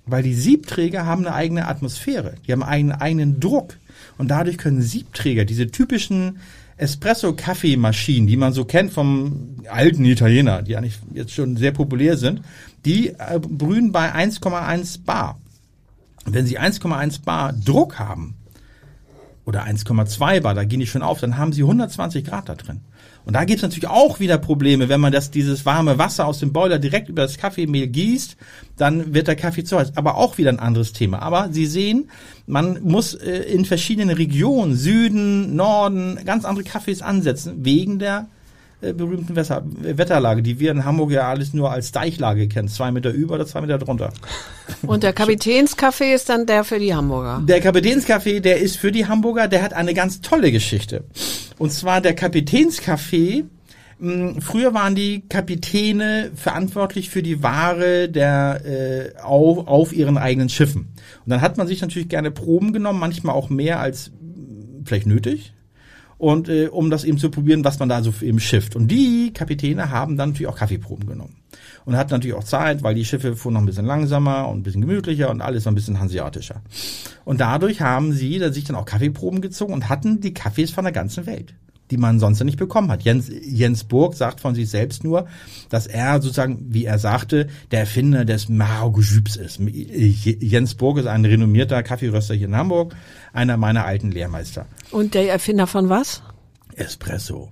[0.06, 2.34] Weil die Siebträger haben eine eigene Atmosphäre.
[2.46, 3.76] Die haben einen eigenen Druck.
[4.18, 6.38] Und dadurch können Siebträger, diese typischen
[6.76, 12.42] Espresso-Kaffeemaschinen, die man so kennt vom alten Italiener, die eigentlich jetzt schon sehr populär sind,
[12.84, 15.38] die äh, brühen bei 1,1 Bar.
[16.24, 18.34] Wenn sie 1,1 Bar Druck haben,
[19.44, 22.80] oder 1,2 Bar, da gehen die schon auf, dann haben sie 120 Grad da drin.
[23.24, 26.52] Und da gibt's natürlich auch wieder Probleme, wenn man das, dieses warme Wasser aus dem
[26.52, 28.36] Boiler direkt über das Kaffeemehl gießt,
[28.76, 29.96] dann wird der Kaffee zu heiß.
[29.96, 31.22] Aber auch wieder ein anderes Thema.
[31.22, 32.10] Aber Sie sehen,
[32.46, 38.28] man muss äh, in verschiedenen Regionen, Süden, Norden, ganz andere Kaffees ansetzen, wegen der
[38.82, 42.68] äh, berühmten Wässer, Wetterlage, die wir in Hamburg ja alles nur als Deichlage kennen.
[42.68, 44.12] Zwei Meter über oder zwei Meter drunter.
[44.82, 47.42] Und der Kapitänskaffee ist dann der für die Hamburger.
[47.46, 51.04] Der Kapitänskaffee, der ist für die Hamburger, der hat eine ganz tolle Geschichte.
[51.58, 53.44] Und zwar der Kapitänskaffee,
[53.98, 60.48] mh, Früher waren die Kapitäne verantwortlich für die Ware der äh, auf, auf ihren eigenen
[60.48, 60.92] Schiffen.
[61.24, 65.06] Und dann hat man sich natürlich gerne Proben genommen, manchmal auch mehr als mh, vielleicht
[65.06, 65.52] nötig
[66.22, 68.76] und äh, um das eben zu probieren, was man da so im schifft.
[68.76, 71.34] Und die Kapitäne haben dann natürlich auch Kaffeeproben genommen.
[71.84, 74.62] Und hatten natürlich auch Zeit, weil die Schiffe fuhren noch ein bisschen langsamer und ein
[74.62, 76.62] bisschen gemütlicher und alles noch ein bisschen hanseatischer.
[77.24, 80.84] Und dadurch haben sie da sich dann auch Kaffeeproben gezogen und hatten die Kaffees von
[80.84, 81.54] der ganzen Welt
[81.92, 83.02] die man sonst nicht bekommen hat.
[83.02, 85.26] Jens, Jens Burg sagt von sich selbst nur,
[85.68, 89.60] dass er sozusagen, wie er sagte, der Erfinder des Marogujübs ist.
[89.60, 92.96] Jens Burg ist ein renommierter Kaffeeröster hier in Hamburg,
[93.32, 94.66] einer meiner alten Lehrmeister.
[94.90, 96.22] Und der Erfinder von was?
[96.74, 97.50] Espresso.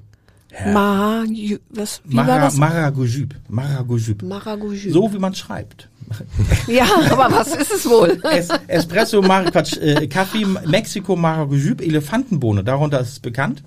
[0.66, 1.24] Mara,
[1.70, 2.56] was, wie Mara, war das?
[2.56, 3.34] Maragujüb.
[3.48, 4.22] Maragujüb.
[4.22, 4.90] Maragujü.
[4.90, 5.88] So wie man schreibt.
[6.66, 8.20] Ja, aber was ist es wohl?
[8.32, 13.62] Es, Espresso, Mar Quatsch, äh, Kaffee, Mexiko, Maragujüb, Elefantenbohne, darunter ist es bekannt.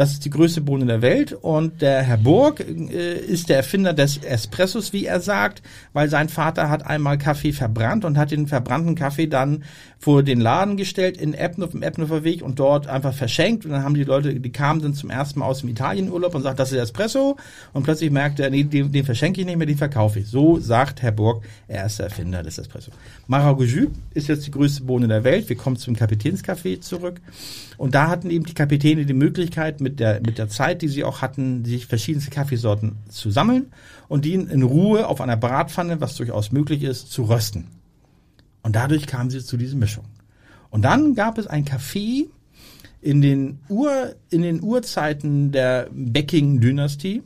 [0.00, 3.92] Das ist die größte Bohne der Welt und der Herr Burg äh, ist der Erfinder
[3.92, 5.60] des Espressos, wie er sagt,
[5.92, 9.62] weil sein Vater hat einmal Kaffee verbrannt und hat den verbrannten Kaffee dann
[9.98, 13.84] vor den Laden gestellt in Eppen auf dem Weg und dort einfach verschenkt und dann
[13.84, 16.72] haben die Leute, die kamen dann zum ersten Mal aus dem Italienurlaub und sagt, das
[16.72, 17.36] ist Espresso
[17.74, 20.28] und plötzlich merkt er, nee, den, den verschenke ich nicht mehr, den verkaufe ich.
[20.28, 22.90] So sagt Herr Burg, er ist der Erfinder des Espresso.
[23.26, 25.50] Maragujü ist jetzt die größte Bohne der Welt.
[25.50, 27.20] Wir kommen zum Kapitänskaffee zurück.
[27.76, 31.04] Und da hatten eben die Kapitäne die Möglichkeit, mit der, mit der Zeit, die sie
[31.04, 33.72] auch hatten, sich verschiedenste Kaffeesorten zu sammeln
[34.08, 37.68] und die in Ruhe auf einer Bratpfanne, was durchaus möglich ist, zu rösten.
[38.62, 40.04] Und dadurch kamen sie zu dieser Mischung.
[40.70, 42.28] Und dann gab es ein Kaffee
[43.00, 47.22] in den, Ur, in den Urzeiten der Becking-Dynastie,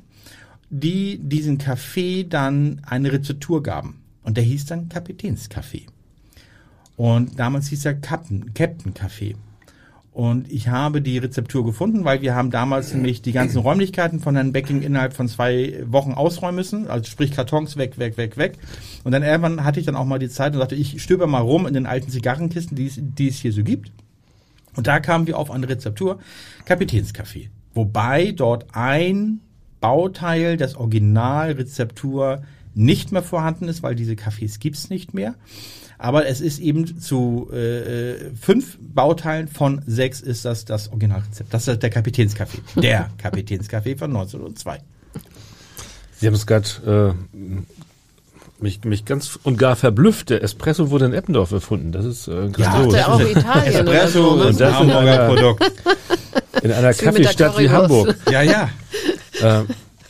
[0.70, 4.00] die diesen Kaffee dann eine Rezeptur gaben.
[4.22, 5.86] Und der hieß dann Kapitänskaffee.
[6.96, 9.36] Und damals hieß er Captain, Captain Kaffee.
[10.14, 14.36] Und ich habe die Rezeptur gefunden, weil wir haben damals nämlich die ganzen Räumlichkeiten von
[14.36, 16.86] Herrn Becking innerhalb von zwei Wochen ausräumen müssen.
[16.86, 18.58] Also sprich Kartons weg, weg, weg, weg.
[19.02, 21.40] Und dann irgendwann hatte ich dann auch mal die Zeit und sagte, ich stöber mal
[21.40, 23.90] rum in den alten Zigarrenkisten, die es, die es hier so gibt.
[24.76, 26.20] Und da kamen wir auf eine Rezeptur,
[26.64, 27.50] Kapitänskaffee.
[27.74, 29.40] Wobei dort ein
[29.80, 35.34] Bauteil des Originalrezeptur nicht mehr vorhanden ist, weil diese Kaffees gibt's nicht mehr.
[36.04, 41.54] Aber es ist eben zu äh, fünf Bauteilen von sechs ist das das Originalrezept.
[41.54, 42.58] Das ist der Kapitänskaffee.
[42.76, 44.80] Der Kapitänskaffee von 1902.
[46.18, 47.38] Sie haben es gerade äh,
[48.62, 50.28] mich, mich ganz und gar verblüfft.
[50.28, 51.90] Der Espresso wurde in Eppendorf erfunden.
[51.90, 52.92] Das ist äh, grandios.
[52.92, 54.42] dachte auch Italien Espresso so.
[54.42, 55.72] ist Und das ein in Hamburger Produkt.
[56.62, 57.70] in einer Kaffeestadt wie.
[57.70, 58.14] Hamburg.
[58.30, 58.68] Ja, ja.
[59.40, 59.62] Äh,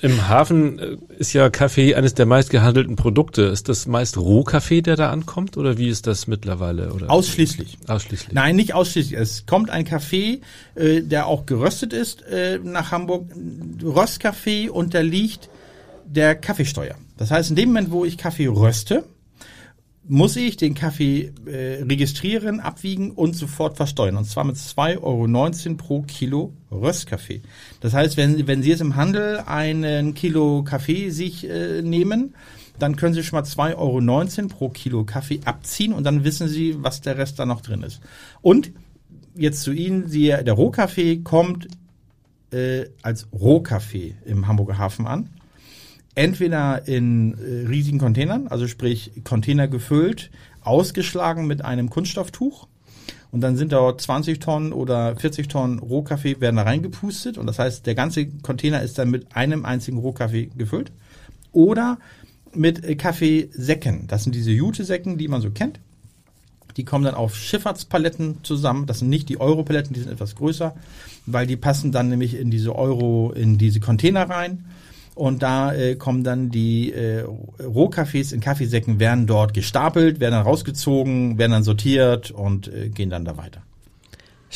[0.04, 3.44] Im Hafen äh, ist ja Kaffee eines der meistgehandelten Produkte.
[3.44, 6.92] Ist das meist Rohkaffee, der da ankommt, oder wie ist das mittlerweile?
[6.92, 7.78] Oder Ausschließlich.
[7.86, 8.34] ausschließlich.
[8.34, 9.18] Nein, nicht ausschließlich.
[9.18, 10.42] Es kommt ein Kaffee,
[10.74, 13.30] äh, der auch geröstet ist äh, nach Hamburg.
[13.82, 15.48] Röstkaffee unterliegt
[16.04, 16.96] der Kaffeesteuer.
[17.16, 19.04] Das heißt, in dem Moment, wo ich Kaffee röste,
[20.06, 24.16] muss ich den Kaffee äh, registrieren, abwiegen und sofort versteuern.
[24.16, 27.42] Und zwar mit 2,19 Euro pro Kilo Röstkaffee.
[27.80, 32.34] Das heißt, wenn, wenn Sie jetzt im Handel einen Kilo Kaffee sich äh, nehmen,
[32.78, 36.76] dann können Sie schon mal 2,19 Euro pro Kilo Kaffee abziehen und dann wissen Sie,
[36.82, 38.00] was der Rest da noch drin ist.
[38.42, 38.72] Und
[39.34, 41.68] jetzt zu Ihnen, Sie, der Rohkaffee kommt
[42.52, 45.30] äh, als Rohkaffee im Hamburger Hafen an
[46.14, 50.30] entweder in äh, riesigen Containern, also sprich Container gefüllt,
[50.62, 52.68] ausgeschlagen mit einem Kunststofftuch.
[53.30, 57.36] Und dann sind dort 20 Tonnen oder 40 Tonnen Rohkaffee werden da reingepustet.
[57.36, 60.92] Und das heißt, der ganze Container ist dann mit einem einzigen Rohkaffee gefüllt.
[61.50, 61.98] Oder
[62.54, 64.06] mit äh, Kaffeesäcken.
[64.06, 65.80] Das sind diese Jute-Säcken, die man so kennt.
[66.76, 68.86] Die kommen dann auf Schifffahrtspaletten zusammen.
[68.86, 70.74] Das sind nicht die Euro-Paletten, die sind etwas größer,
[71.26, 74.64] weil die passen dann nämlich in diese Euro, in diese Container rein.
[75.14, 77.24] Und da äh, kommen dann die äh,
[77.62, 83.10] Rohkaffees in Kaffeesäcken, werden dort gestapelt, werden dann rausgezogen, werden dann sortiert und äh, gehen
[83.10, 83.62] dann da weiter.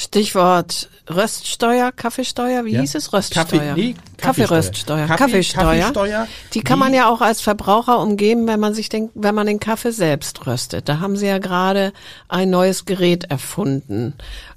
[0.00, 2.80] Stichwort Röststeuer, Kaffeesteuer, wie Ja.
[2.82, 3.12] hieß es?
[3.12, 3.44] Röststeuer.
[3.44, 5.06] Kaffee- nee, Kaffeeröststeuer.
[5.08, 5.64] Kaffee- Kaffeesteuer.
[5.80, 9.48] Kaffeesteuer, Die kann man ja auch als Verbraucher umgeben, wenn man sich denkt, wenn man
[9.48, 10.88] den Kaffee selbst röstet.
[10.88, 11.92] Da haben sie ja gerade
[12.28, 14.12] ein neues Gerät erfunden,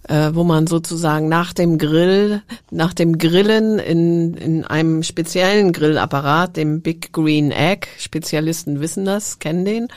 [0.07, 6.55] äh, wo man sozusagen nach dem Grill, nach dem Grillen in, in einem speziellen Grillapparat,
[6.55, 9.87] dem Big Green Egg, Spezialisten wissen das, kennen den,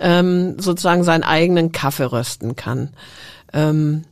[0.00, 2.88] ähm, sozusagen seinen eigenen Kaffee rösten kann.
[3.52, 4.02] Ähm,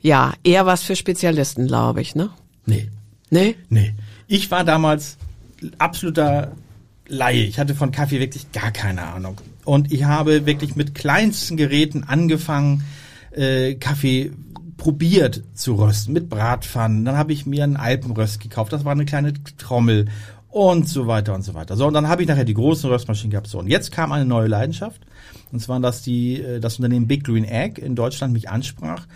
[0.00, 2.30] ja, eher was für Spezialisten, glaube ich, ne?
[2.66, 2.88] Nee.
[3.30, 3.56] Nee?
[3.68, 3.94] Nee.
[4.26, 5.18] Ich war damals
[5.78, 6.52] absoluter
[7.06, 7.44] Laie.
[7.44, 9.40] Ich hatte von Kaffee wirklich gar keine Ahnung.
[9.64, 12.84] Und ich habe wirklich mit kleinsten Geräten angefangen,
[13.32, 14.32] äh, Kaffee
[14.76, 17.04] probiert zu rösten, mit Bratpfannen.
[17.04, 18.72] Dann habe ich mir einen Alpenröst gekauft.
[18.72, 20.06] Das war eine kleine Trommel
[20.48, 21.76] und so weiter und so weiter.
[21.76, 23.48] So, und dann habe ich nachher die großen Röstmaschinen gehabt.
[23.48, 25.02] So, und jetzt kam eine neue Leidenschaft.
[25.52, 29.06] Und zwar, dass die, äh, das Unternehmen Big Green Egg in Deutschland mich ansprach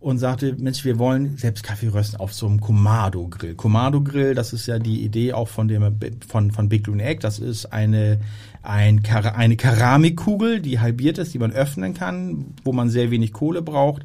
[0.00, 3.54] und sagte, Mensch, wir wollen selbst Kaffee rösten auf so einem Komado-Grill.
[3.56, 7.20] Komado-Grill, das ist ja die Idee auch von dem von von Big Green Egg.
[7.20, 8.20] Das ist eine
[8.62, 13.62] ein, eine Keramikkugel, die halbiert ist, die man öffnen kann, wo man sehr wenig Kohle
[13.62, 14.04] braucht,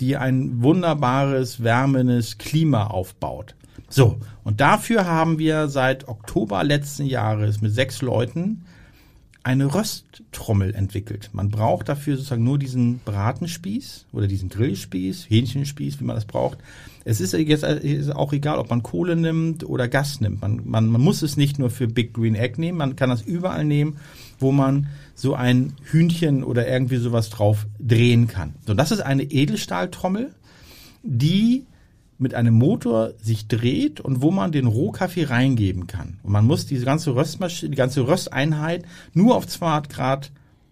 [0.00, 3.54] die ein wunderbares wärmendes Klima aufbaut.
[3.90, 8.64] So und dafür haben wir seit Oktober letzten Jahres mit sechs Leuten
[9.44, 11.28] eine Rösttrommel entwickelt.
[11.34, 16.58] Man braucht dafür sozusagen nur diesen Bratenspieß oder diesen Grillspieß, Hähnchenspieß, wie man das braucht.
[17.04, 20.40] Es ist jetzt auch egal, ob man Kohle nimmt oder Gas nimmt.
[20.40, 23.20] Man, man, man muss es nicht nur für Big Green Egg nehmen, man kann das
[23.20, 23.98] überall nehmen,
[24.38, 28.54] wo man so ein Hühnchen oder irgendwie sowas drauf drehen kann.
[28.66, 30.34] So, das ist eine Edelstahltrommel,
[31.02, 31.66] die
[32.18, 36.18] mit einem Motor sich dreht und wo man den Rohkaffee reingeben kann.
[36.22, 40.30] Und man muss diese ganze Röstmaschine, die ganze Rösteinheit nur auf 200 Grad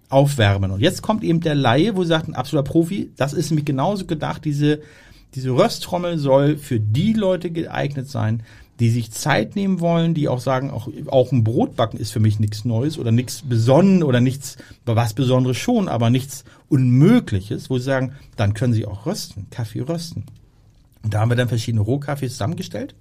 [0.09, 0.71] aufwärmen.
[0.71, 4.07] Und jetzt kommt eben der Laie, wo sagt ein absoluter Profi, das ist nämlich genauso
[4.07, 4.81] gedacht, diese,
[5.35, 8.43] diese Rösttrommel soll für die Leute geeignet sein,
[8.79, 12.41] die sich Zeit nehmen wollen, die auch sagen, auch, auch ein Brotbacken ist für mich
[12.41, 17.85] nichts Neues oder nichts Besonderes oder nichts, was Besonderes schon, aber nichts Unmögliches, wo sie
[17.85, 20.25] sagen, dann können sie auch rösten, Kaffee rösten.
[21.03, 22.95] Und da haben wir dann verschiedene Rohkaffees zusammengestellt,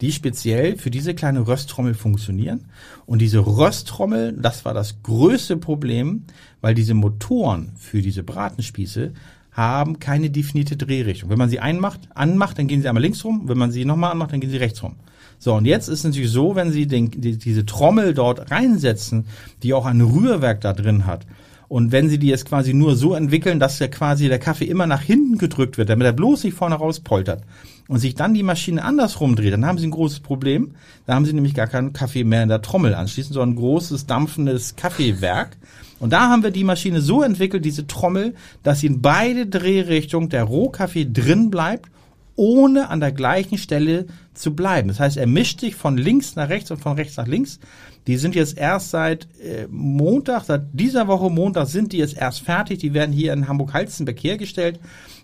[0.00, 2.66] die speziell für diese kleine Rösttrommel funktionieren.
[3.06, 6.24] Und diese Rösttrommel, das war das größte Problem,
[6.60, 9.12] weil diese Motoren für diese Bratenspieße
[9.52, 11.28] haben keine definierte Drehrichtung.
[11.28, 13.42] Wenn man sie einmacht, anmacht, dann gehen sie einmal links rum.
[13.46, 14.96] Wenn man sie nochmal anmacht, dann gehen sie rechts rum.
[15.38, 19.26] So, und jetzt ist es natürlich so, wenn Sie den, die, diese Trommel dort reinsetzen,
[19.64, 21.26] die auch ein Rührwerk da drin hat,
[21.72, 24.86] und wenn Sie die jetzt quasi nur so entwickeln, dass der quasi der Kaffee immer
[24.86, 27.44] nach hinten gedrückt wird, damit er bloß nicht vorne raus poltert
[27.88, 30.72] und sich dann die Maschine andersrum dreht, dann haben Sie ein großes Problem.
[31.06, 34.04] Da haben Sie nämlich gar keinen Kaffee mehr in der Trommel anschließend, sondern ein großes
[34.04, 35.56] dampfendes Kaffeewerk.
[35.98, 40.28] Und da haben wir die Maschine so entwickelt, diese Trommel, dass sie in beide Drehrichtungen
[40.28, 41.90] der Rohkaffee drin bleibt,
[42.36, 44.88] ohne an der gleichen Stelle zu bleiben.
[44.88, 47.60] Das heißt, er mischt sich von links nach rechts und von rechts nach links.
[48.06, 52.40] Die sind jetzt erst seit äh, Montag, seit dieser Woche Montag sind die jetzt erst
[52.40, 52.80] fertig.
[52.80, 54.80] Die werden hier in Hamburg-Halstenbeck hergestellt.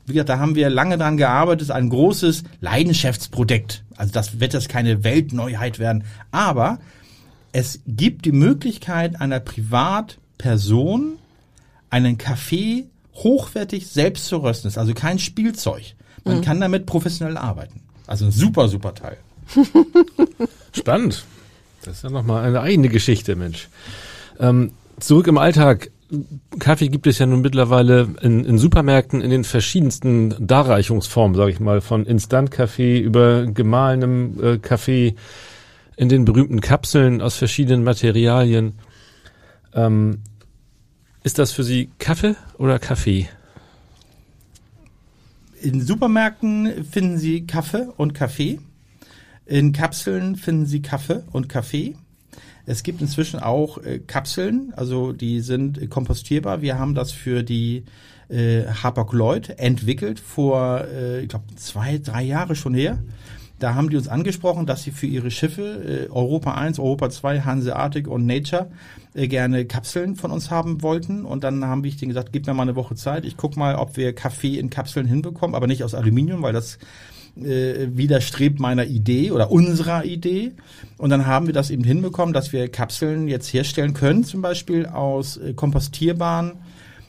[0.06, 1.62] Wie gesagt, da haben wir lange dran gearbeitet.
[1.62, 3.84] Das ist ein großes Leidenschaftsprojekt.
[3.96, 6.04] Also das wird jetzt keine Weltneuheit werden.
[6.30, 6.78] Aber
[7.52, 11.18] es gibt die Möglichkeit einer Privatperson
[11.90, 14.68] einen Kaffee hochwertig selbst zu rösten.
[14.68, 15.94] Das ist also kein Spielzeug.
[16.24, 17.80] Man kann damit professionell arbeiten.
[18.06, 19.16] Also ein super, super Teil.
[20.72, 21.24] Spannend.
[21.88, 23.70] Das ist ja nochmal eine eigene Geschichte, Mensch.
[24.38, 25.90] Ähm, zurück im Alltag.
[26.58, 31.60] Kaffee gibt es ja nun mittlerweile in, in Supermärkten in den verschiedensten Darreichungsformen, sage ich
[31.60, 35.14] mal, von Instant-Kaffee über gemahlenem äh, Kaffee
[35.96, 38.74] in den berühmten Kapseln aus verschiedenen Materialien.
[39.72, 40.18] Ähm,
[41.22, 43.30] ist das für Sie Kaffee oder Kaffee?
[45.62, 48.58] In Supermärkten finden Sie Kaffee und Kaffee.
[49.48, 51.96] In Kapseln finden Sie Kaffee und Kaffee.
[52.66, 56.60] Es gibt inzwischen auch äh, Kapseln, also die sind kompostierbar.
[56.60, 57.84] Wir haben das für die
[58.28, 62.98] äh, Hapag-Lloyd entwickelt vor, äh, ich glaube, zwei, drei Jahre schon her.
[63.58, 67.40] Da haben die uns angesprochen, dass sie für ihre Schiffe, äh, Europa 1, Europa 2,
[67.40, 68.70] Hanseatic und Nature,
[69.14, 71.24] äh, gerne Kapseln von uns haben wollten.
[71.24, 73.24] Und dann haben wir denen gesagt, gib mir mal eine Woche Zeit.
[73.24, 76.78] Ich guck mal, ob wir Kaffee in Kapseln hinbekommen, aber nicht aus Aluminium, weil das
[77.44, 80.52] äh, widerstrebt meiner Idee oder unserer Idee.
[80.96, 84.86] Und dann haben wir das eben hinbekommen, dass wir Kapseln jetzt herstellen können, zum Beispiel
[84.86, 86.52] aus äh, kompostierbaren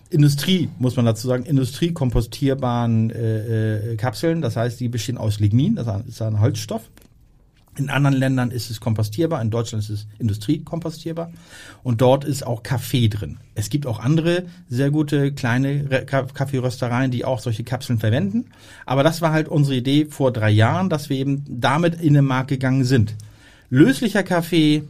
[0.09, 4.41] Industrie, muss man dazu sagen, industriekompostierbaren äh, äh, Kapseln.
[4.41, 6.89] Das heißt, die bestehen aus Lignin, das ist ein Holzstoff.
[7.79, 11.31] In anderen Ländern ist es kompostierbar, in Deutschland ist es industriekompostierbar
[11.81, 13.37] und dort ist auch Kaffee drin.
[13.55, 18.47] Es gibt auch andere sehr gute kleine Kaffeeröstereien, die auch solche Kapseln verwenden.
[18.85, 22.25] Aber das war halt unsere Idee vor drei Jahren, dass wir eben damit in den
[22.25, 23.15] Markt gegangen sind.
[23.69, 24.83] Löslicher Kaffee,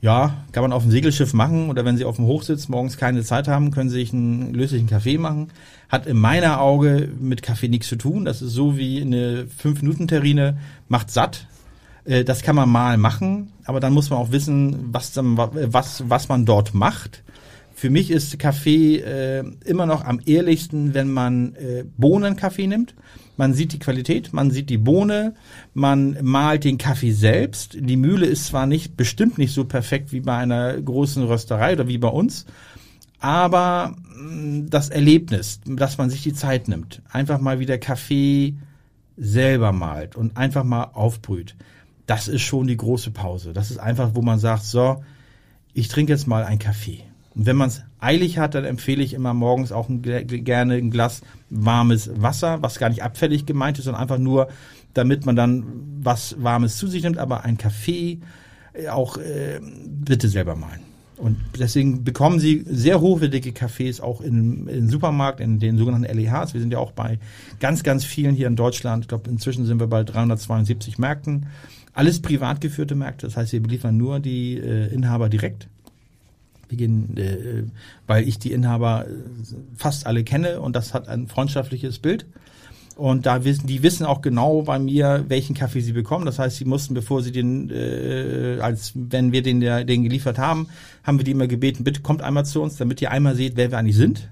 [0.00, 3.22] ja, kann man auf dem Segelschiff machen oder wenn Sie auf dem Hochsitz morgens keine
[3.22, 5.52] Zeit haben, können Sie sich einen löslichen Kaffee machen.
[5.88, 8.24] Hat in meiner Auge mit Kaffee nichts zu tun.
[8.24, 10.58] Das ist so wie eine 5-Minuten-Terrine,
[10.88, 11.46] macht satt.
[12.04, 16.04] Äh, das kann man mal machen, aber dann muss man auch wissen, was, dann, was,
[16.08, 17.22] was man dort macht.
[17.74, 22.94] Für mich ist Kaffee äh, immer noch am ehrlichsten, wenn man äh, Bohnenkaffee nimmt.
[23.38, 25.34] Man sieht die Qualität, man sieht die Bohne,
[25.72, 27.78] man malt den Kaffee selbst.
[27.80, 31.88] Die Mühle ist zwar nicht, bestimmt nicht so perfekt wie bei einer großen Rösterei oder
[31.88, 32.44] wie bei uns,
[33.18, 38.56] aber mh, das Erlebnis, dass man sich die Zeit nimmt, einfach mal wieder Kaffee
[39.16, 41.56] selber malt und einfach mal aufbrüht
[42.10, 43.52] das ist schon die große Pause.
[43.52, 45.04] Das ist einfach, wo man sagt, so,
[45.74, 47.04] ich trinke jetzt mal einen Kaffee.
[47.36, 50.90] Und wenn man es eilig hat, dann empfehle ich immer morgens auch ein, gerne ein
[50.90, 54.48] Glas warmes Wasser, was gar nicht abfällig gemeint ist, sondern einfach nur,
[54.92, 55.64] damit man dann
[56.02, 57.16] was Warmes zu sich nimmt.
[57.16, 58.18] Aber ein Kaffee
[58.72, 60.80] äh, auch äh, bitte selber malen.
[61.16, 66.54] Und deswegen bekommen Sie sehr hochwertige Kaffees auch in, in Supermarkt, in den sogenannten LEHs.
[66.54, 67.18] Wir sind ja auch bei
[67.60, 69.04] ganz, ganz vielen hier in Deutschland.
[69.04, 71.46] Ich glaube, inzwischen sind wir bei 372 Märkten.
[71.92, 75.68] Alles privat geführte Märkte, das heißt, wir beliefern nur die äh, Inhaber direkt.
[76.68, 77.64] Wir gehen, äh,
[78.06, 79.10] weil ich die Inhaber äh,
[79.76, 82.26] fast alle kenne und das hat ein freundschaftliches Bild.
[82.96, 86.26] Und da wissen, die wissen auch genau bei mir, welchen Kaffee sie bekommen.
[86.26, 90.68] Das heißt, sie mussten, bevor sie den, äh, als wenn wir den, den geliefert haben,
[91.02, 93.70] haben wir die immer gebeten, bitte kommt einmal zu uns, damit ihr einmal seht, wer
[93.70, 94.28] wir eigentlich sind.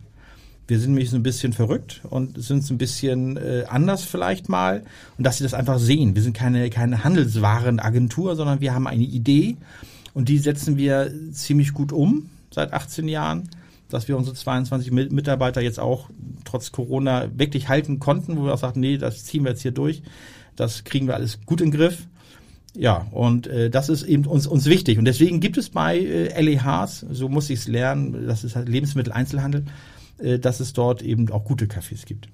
[0.69, 4.51] Wir sind nämlich so ein bisschen verrückt und sind so ein bisschen äh, anders vielleicht
[4.51, 4.83] mal
[5.17, 6.15] und dass sie das einfach sehen.
[6.15, 9.57] Wir sind keine, keine Handelswarenagentur, sondern wir haben eine Idee
[10.13, 13.49] und die setzen wir ziemlich gut um seit 18 Jahren,
[13.89, 16.11] dass wir unsere 22 Mitarbeiter jetzt auch
[16.45, 19.73] trotz Corona wirklich halten konnten, wo wir auch sagten, nee, das ziehen wir jetzt hier
[19.73, 20.03] durch.
[20.55, 22.07] Das kriegen wir alles gut in den Griff.
[22.75, 24.99] Ja, und äh, das ist eben uns, uns wichtig.
[24.99, 28.69] Und deswegen gibt es bei äh, LEHs, so muss ich es lernen, das ist halt
[28.69, 32.29] Lebensmitteleinzelhandel, äh, dass es dort eben auch gute Cafés gibt.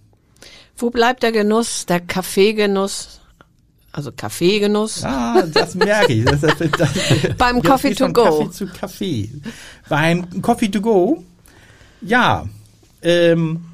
[0.77, 3.21] Wo bleibt der Genuss, der Kaffeegenuss?
[3.93, 5.05] Also Kaffeegenuss.
[5.05, 6.25] Ah, das merke ich.
[6.25, 6.91] Das, das, das,
[7.39, 8.25] Beim Coffee to go.
[8.25, 9.31] Kaffee zu Kaffee.
[9.89, 11.23] Beim Coffee to go,
[12.01, 12.49] ja,
[13.03, 13.65] ähm,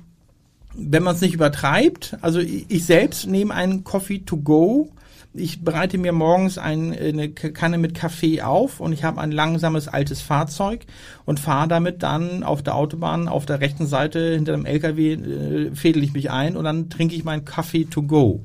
[0.75, 4.91] wenn man es nicht übertreibt, also ich, ich selbst nehme einen Coffee to go
[5.33, 9.87] ich bereite mir morgens ein, eine Kanne mit Kaffee auf und ich habe ein langsames
[9.87, 10.87] altes Fahrzeug
[11.25, 15.75] und fahre damit dann auf der Autobahn auf der rechten Seite hinter dem LKW äh,
[15.75, 18.45] fädel ich mich ein und dann trinke ich meinen Kaffee to go.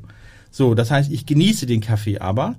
[0.52, 2.56] So, das heißt, ich genieße den Kaffee aber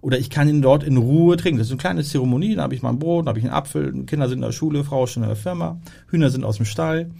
[0.00, 1.58] oder ich kann ihn dort in Ruhe trinken.
[1.58, 4.04] Das ist eine kleine Zeremonie, da habe ich mein Brot, da habe ich einen Apfel,
[4.06, 6.66] Kinder sind in der Schule, Frau ist schon in der Firma, Hühner sind aus dem
[6.66, 7.10] Stall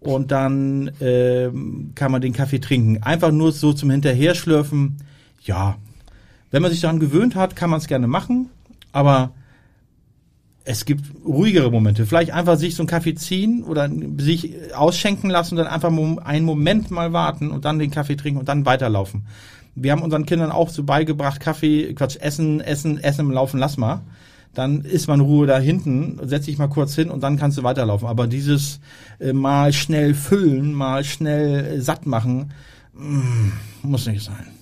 [0.00, 1.50] und dann äh,
[1.94, 3.02] kann man den Kaffee trinken.
[3.02, 4.96] Einfach nur so zum Hinterherschlürfen,
[5.42, 5.76] ja,
[6.50, 8.50] wenn man sich daran gewöhnt hat, kann man es gerne machen,
[8.92, 9.32] aber
[10.64, 12.04] es gibt ruhigere Momente.
[12.04, 15.90] Vielleicht einfach sich so einen Kaffee ziehen oder sich ausschenken lassen und dann einfach
[16.24, 19.22] einen Moment mal warten und dann den Kaffee trinken und dann weiterlaufen.
[19.74, 23.78] Wir haben unseren Kindern auch so beigebracht, Kaffee, Quatsch, Essen, Essen, Essen im Laufen, lass
[23.78, 24.02] mal.
[24.52, 27.62] Dann ist man Ruhe da hinten, setz dich mal kurz hin und dann kannst du
[27.62, 28.06] weiterlaufen.
[28.06, 28.80] Aber dieses
[29.20, 32.52] äh, mal schnell füllen, mal schnell äh, satt machen,
[32.94, 34.57] mm, muss nicht sein.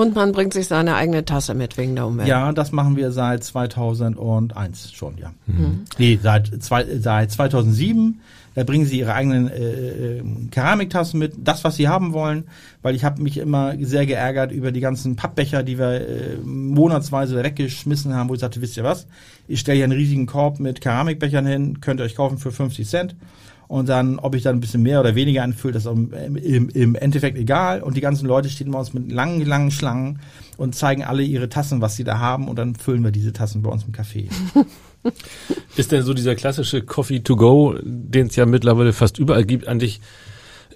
[0.00, 2.26] Und man bringt sich seine eigene Tasse mit wegen der Umwelt.
[2.26, 5.30] Ja, das machen wir seit 2001 schon, ja.
[5.46, 5.84] Mhm.
[5.98, 8.18] Nee, seit, zwei, seit 2007.
[8.54, 12.44] Da bringen sie ihre eigenen äh, äh, Keramiktassen mit, das, was sie haben wollen,
[12.80, 17.36] weil ich habe mich immer sehr geärgert über die ganzen Pappbecher, die wir äh, monatsweise
[17.44, 19.06] weggeschmissen haben, wo ich sagte, wisst ihr was,
[19.48, 22.88] ich stelle hier einen riesigen Korb mit Keramikbechern hin, könnt ihr euch kaufen für 50
[22.88, 23.16] Cent
[23.70, 26.94] und dann, ob ich dann ein bisschen mehr oder weniger anfülle, das ist im, im,
[26.96, 27.84] Endeffekt egal.
[27.84, 30.18] Und die ganzen Leute stehen bei uns mit langen, langen Schlangen
[30.56, 32.48] und zeigen alle ihre Tassen, was sie da haben.
[32.48, 34.28] Und dann füllen wir diese Tassen bei uns im Café.
[35.76, 39.68] Ist denn so dieser klassische Coffee to go, den es ja mittlerweile fast überall gibt,
[39.68, 40.00] eigentlich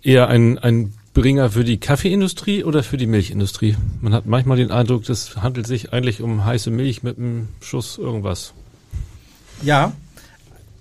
[0.00, 3.74] eher ein, ein Bringer für die Kaffeeindustrie oder für die Milchindustrie?
[4.02, 7.98] Man hat manchmal den Eindruck, das handelt sich eigentlich um heiße Milch mit einem Schuss
[7.98, 8.54] irgendwas.
[9.64, 9.90] Ja,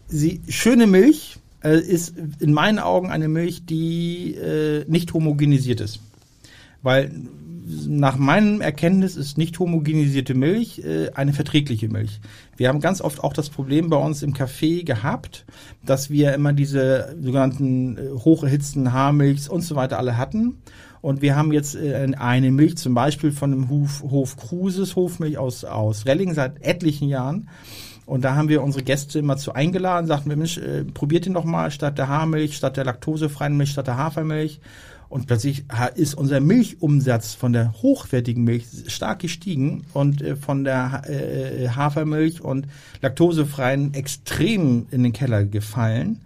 [0.10, 6.00] sie, schöne Milch äh, ist in meinen Augen eine Milch, die äh, nicht homogenisiert ist.
[6.82, 7.12] Weil
[7.88, 12.20] nach meinem Erkenntnis ist nicht homogenisierte Milch äh, eine verträgliche Milch.
[12.58, 15.46] Wir haben ganz oft auch das Problem bei uns im Café gehabt,
[15.86, 20.58] dass wir immer diese sogenannten äh, hocherhitzten Haarmilchs und so weiter alle hatten.
[21.02, 25.38] Und wir haben jetzt äh, eine Milch zum Beispiel von dem Hof, Hof Kruses, Hofmilch
[25.38, 27.50] aus, aus Relling seit etlichen Jahren.
[28.06, 31.34] Und da haben wir unsere Gäste immer zu eingeladen, sagten wir, Mensch, äh, probiert ihn
[31.34, 34.60] doch mal statt der Haarmilch, statt der laktosefreien Milch, statt der Hafermilch.
[35.14, 41.04] Und plötzlich ist unser Milchumsatz von der hochwertigen Milch stark gestiegen und äh, von der
[41.08, 42.68] äh, Hafermilch und
[43.02, 46.22] laktosefreien extrem in den Keller gefallen,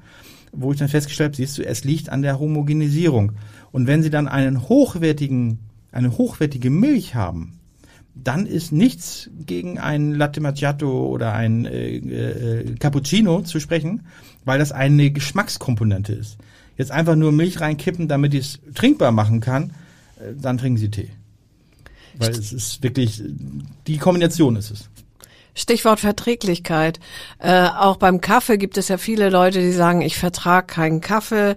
[0.54, 3.34] wo ich dann festgestellt habe, siehst du, es liegt an der Homogenisierung.
[3.74, 5.60] Und wenn Sie dann einen hochwertigen,
[5.92, 7.60] eine hochwertige Milch haben,
[8.24, 14.06] dann ist nichts gegen ein Latte Macchiato oder ein äh, äh, Cappuccino zu sprechen,
[14.46, 16.38] weil das eine Geschmackskomponente ist
[16.78, 19.72] jetzt einfach nur Milch reinkippen, damit ich es trinkbar machen kann,
[20.20, 21.10] äh, dann trinken Sie Tee.
[22.18, 23.22] Weil es ist wirklich,
[23.86, 24.90] die Kombination ist es.
[25.58, 27.00] Stichwort Verträglichkeit.
[27.40, 31.56] Äh, auch beim Kaffee gibt es ja viele Leute, die sagen, ich vertrage keinen Kaffee,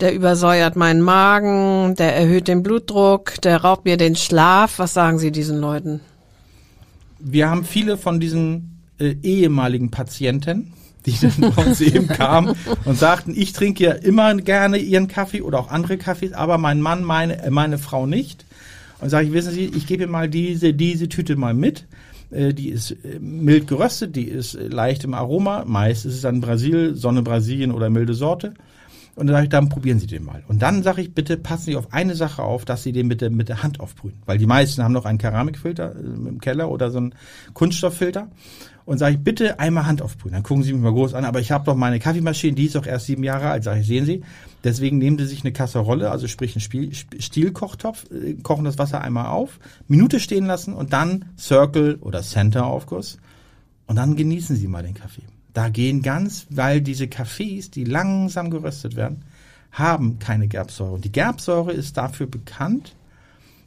[0.00, 4.78] der übersäuert meinen Magen, der erhöht den Blutdruck, der raubt mir den Schlaf.
[4.78, 6.00] Was sagen Sie diesen Leuten?
[7.18, 10.72] Wir haben viele von diesen äh, ehemaligen Patienten,
[11.04, 15.42] die dann bei uns eben kamen und sagten, ich trinke ja immer gerne ihren Kaffee
[15.42, 18.46] oder auch andere Kaffees, aber mein Mann, meine, äh, meine Frau nicht.
[18.98, 21.84] Und sage ich, wissen Sie, ich gebe mal diese, diese Tüte mal mit.
[22.32, 25.64] Äh, die ist äh, mild geröstet, die ist leicht im Aroma.
[25.66, 28.54] Meist ist es dann Brasil, Sonne Brasilien oder milde Sorte.
[29.14, 30.42] Und dann sage ich, dann probieren Sie den mal.
[30.48, 33.20] Und dann sage ich, bitte passen Sie auf eine Sache auf, dass Sie den mit
[33.20, 34.22] der, mit der Hand aufbrühen.
[34.24, 37.14] Weil die meisten haben noch einen Keramikfilter im Keller oder so einen
[37.52, 38.28] Kunststofffilter
[38.84, 40.34] und sage ich, bitte einmal Hand aufbrühen.
[40.34, 42.74] Dann gucken Sie mich mal groß an, aber ich habe doch meine Kaffeemaschine, die ist
[42.74, 43.64] doch erst sieben Jahre alt.
[43.64, 44.22] Sage ich, sehen Sie,
[44.64, 49.26] deswegen nehmen Sie sich eine Kasserolle, also sprich einen Stielkochtopf, äh, kochen das Wasser einmal
[49.26, 49.58] auf,
[49.88, 53.18] Minute stehen lassen und dann Circle oder Center Aufguss
[53.86, 55.22] und dann genießen Sie mal den Kaffee.
[55.52, 59.24] Da gehen ganz, weil diese Kaffees, die langsam geröstet werden,
[59.70, 60.92] haben keine Gerbsäure.
[60.92, 62.94] Und die Gerbsäure ist dafür bekannt,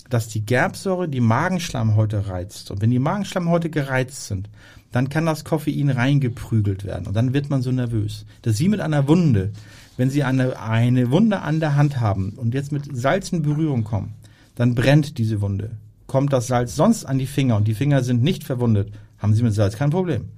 [0.09, 2.71] dass die Gerbsäure die Magenschleimhäute reizt.
[2.71, 4.49] Und wenn die Magenschleimhäute gereizt sind,
[4.91, 8.25] dann kann das Koffein reingeprügelt werden und dann wird man so nervös.
[8.41, 9.51] Das ist wie mit einer Wunde.
[9.97, 13.83] Wenn Sie eine, eine Wunde an der Hand haben und jetzt mit Salz in Berührung
[13.83, 14.13] kommen,
[14.55, 15.71] dann brennt diese Wunde.
[16.07, 19.43] Kommt das Salz sonst an die Finger und die Finger sind nicht verwundet, haben Sie
[19.43, 20.29] mit Salz kein Problem.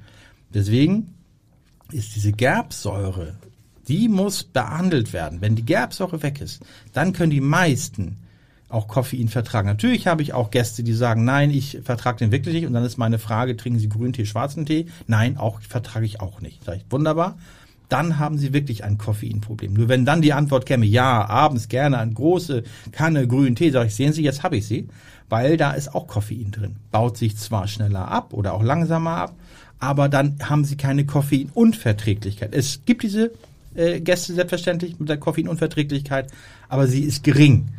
[0.53, 1.13] Deswegen
[1.91, 3.35] ist diese Gerbsäure,
[3.87, 5.41] die muss behandelt werden.
[5.41, 6.61] Wenn die Gerbsäure weg ist,
[6.93, 8.17] dann können die meisten
[8.69, 9.67] auch Koffein vertragen.
[9.67, 12.65] Natürlich habe ich auch Gäste, die sagen, nein, ich vertrage den wirklich nicht.
[12.65, 14.87] Und dann ist meine Frage, trinken Sie Grüntee, schwarzen Tee?
[15.07, 16.63] Nein, auch vertrage ich auch nicht.
[16.65, 17.37] Sag ich, wunderbar.
[17.89, 19.73] Dann haben Sie wirklich ein Koffeinproblem.
[19.73, 23.87] Nur wenn dann die Antwort käme, ja, abends gerne eine große Kanne grünen Tee, sage
[23.87, 24.89] ich, sehen Sie, jetzt habe ich sie,
[25.29, 26.75] weil da ist auch Koffein drin.
[26.91, 29.35] Baut sich zwar schneller ab oder auch langsamer ab,
[29.79, 32.53] aber dann haben Sie keine Koffeinunverträglichkeit.
[32.53, 33.31] Es gibt diese
[33.77, 36.31] äh, Gäste selbstverständlich mit der Koffeinunverträglichkeit,
[36.67, 37.69] aber sie ist gering.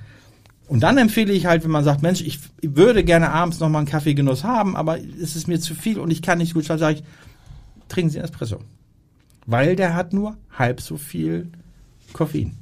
[0.68, 3.78] Und dann empfehle ich halt, wenn man sagt, Mensch, ich würde gerne abends noch mal
[3.78, 6.80] einen Kaffeegenuss haben, aber es ist mir zu viel und ich kann nicht gut schlafen,
[6.80, 7.04] sage ich,
[7.88, 8.58] trinken Sie Espresso.
[9.46, 11.50] Weil der hat nur halb so viel
[12.12, 12.54] Koffein.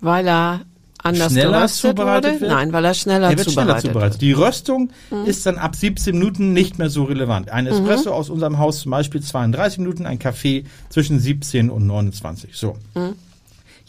[0.00, 0.60] Weil er
[1.02, 2.52] anders schneller zubereitet wird?
[2.52, 4.20] Nein, weil er schneller Er wird zubereitet, schneller zubereitet.
[4.20, 4.90] Die Röstung
[5.26, 7.50] ist dann ab 17 Minuten nicht mehr so relevant.
[7.50, 12.56] Ein Espresso aus unserem Haus zum Beispiel 32 Minuten, ein Kaffee zwischen 17 und 29.
[12.56, 12.76] So.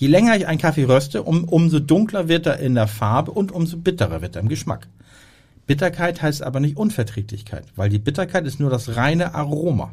[0.02, 3.52] Je länger ich einen Kaffee röste, um, umso dunkler wird er in der Farbe und
[3.52, 4.88] umso bitterer wird er im Geschmack.
[5.68, 9.91] Bitterkeit heißt aber nicht Unverträglichkeit, weil die Bitterkeit ist nur das reine Aroma.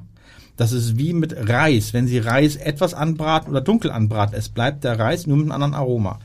[0.56, 1.92] Das ist wie mit Reis.
[1.92, 5.52] Wenn Sie Reis etwas anbraten oder dunkel anbraten, es bleibt der Reis nur mit einem
[5.52, 6.20] anderen Aroma.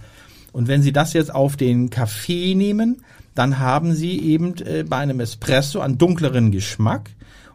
[0.54, 3.04] Und wenn Sie das jetzt auf den Kaffee nehmen,
[3.36, 7.10] dann haben Sie eben äh, bei einem Espresso einen dunkleren Geschmack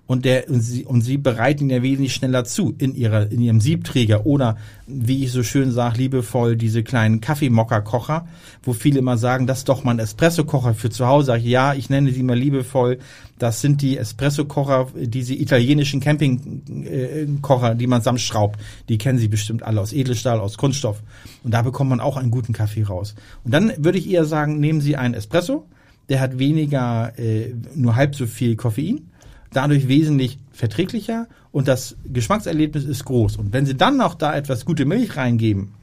[0.09, 3.43] und der und sie, und sie bereiten ihn ja wesentlich schneller zu in ihrer in
[3.43, 4.57] ihrem Siebträger oder
[4.87, 8.27] wie ich so schön sage liebevoll diese kleinen Kaffeemokka-Kocher,
[8.63, 11.37] wo viele immer sagen, das ist doch mal ein Espresso-Kocher für zu Hause.
[11.37, 12.99] Ich, ja, ich nenne sie mal liebevoll.
[13.39, 18.59] Das sind die Espresso-Kocher, diese italienischen Camping-Kocher, die man zusammenschraubt.
[18.89, 21.03] Die kennen Sie bestimmt alle aus Edelstahl, aus Kunststoff.
[21.45, 23.15] Und da bekommt man auch einen guten Kaffee raus.
[23.45, 25.67] Und dann würde ich eher sagen, nehmen Sie einen Espresso.
[26.09, 29.11] Der hat weniger, äh, nur halb so viel Koffein
[29.53, 33.37] dadurch wesentlich verträglicher und das Geschmackserlebnis ist groß.
[33.37, 35.75] Und wenn Sie dann noch da etwas gute Milch reingeben,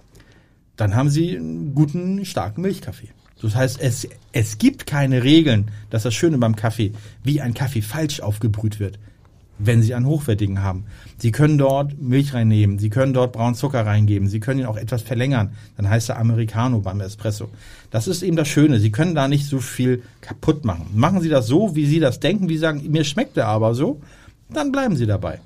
[0.75, 3.09] dann haben Sie einen guten, starken Milchkaffee.
[3.41, 6.93] Das heißt, es, es gibt keine Regeln, dass das Schöne beim Kaffee,
[7.23, 8.97] wie ein Kaffee falsch aufgebrüht wird,
[9.57, 10.85] wenn Sie einen hochwertigen haben.
[11.17, 14.77] Sie können dort Milch reinnehmen, Sie können dort braunen Zucker reingeben, Sie können ihn auch
[14.77, 15.53] etwas verlängern.
[15.77, 17.49] Dann heißt er Americano beim Espresso.
[17.91, 18.79] Das ist eben das Schöne.
[18.79, 20.87] Sie können da nicht so viel kaputt machen.
[20.93, 23.73] Machen Sie das so, wie Sie das denken, wie Sie sagen, mir schmeckt er aber
[23.75, 24.01] so,
[24.49, 25.39] dann bleiben Sie dabei.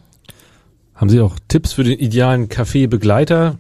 [0.96, 3.58] Haben Sie auch Tipps für den idealen Kaffeebegleiter?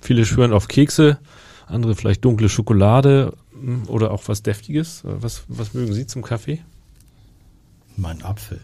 [0.00, 1.18] Viele schwören auf Kekse,
[1.66, 3.34] andere vielleicht dunkle Schokolade.
[3.52, 5.02] mm, oder auch was Deftiges?
[5.04, 6.60] Was, was mögen Sie zum Kaffee?
[7.96, 8.60] Mein Apfel.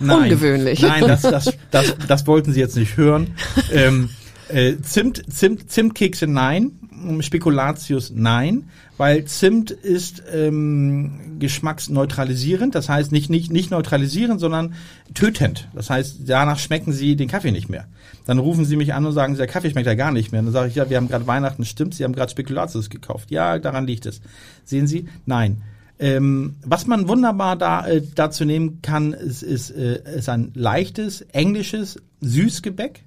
[0.00, 0.82] Ungewöhnlich.
[0.82, 3.34] Nein, das, das, das, das wollten Sie jetzt nicht hören.
[3.72, 4.10] Ähm,
[4.48, 6.72] äh, Zimt, Zimt, Zimtkekse nein,
[7.20, 14.74] Spekulatius nein, weil Zimt ist ähm, geschmacksneutralisierend, das heißt nicht, nicht, nicht neutralisierend, sondern
[15.14, 15.68] tötend.
[15.74, 17.86] Das heißt, danach schmecken Sie den Kaffee nicht mehr.
[18.26, 20.42] Dann rufen Sie mich an und sagen, der Kaffee schmeckt ja gar nicht mehr.
[20.42, 23.30] dann sage ich, ja, wir haben gerade Weihnachten, stimmt, Sie haben gerade Spekulatius gekauft.
[23.30, 24.20] Ja, daran liegt es.
[24.64, 25.08] Sehen Sie?
[25.26, 25.62] Nein.
[25.98, 31.22] Ähm, was man wunderbar da, äh, dazu nehmen kann, ist, ist, äh, ist ein leichtes,
[31.32, 33.02] englisches Süßgebäck,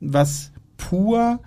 [0.00, 1.40] was pur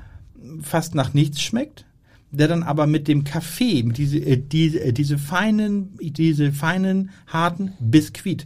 [0.62, 1.86] fast nach nichts schmeckt,
[2.32, 7.12] der dann aber mit dem Kaffee, mit diese, äh, diese, äh, diese feinen, diese feinen,
[7.28, 8.46] harten Biskuit,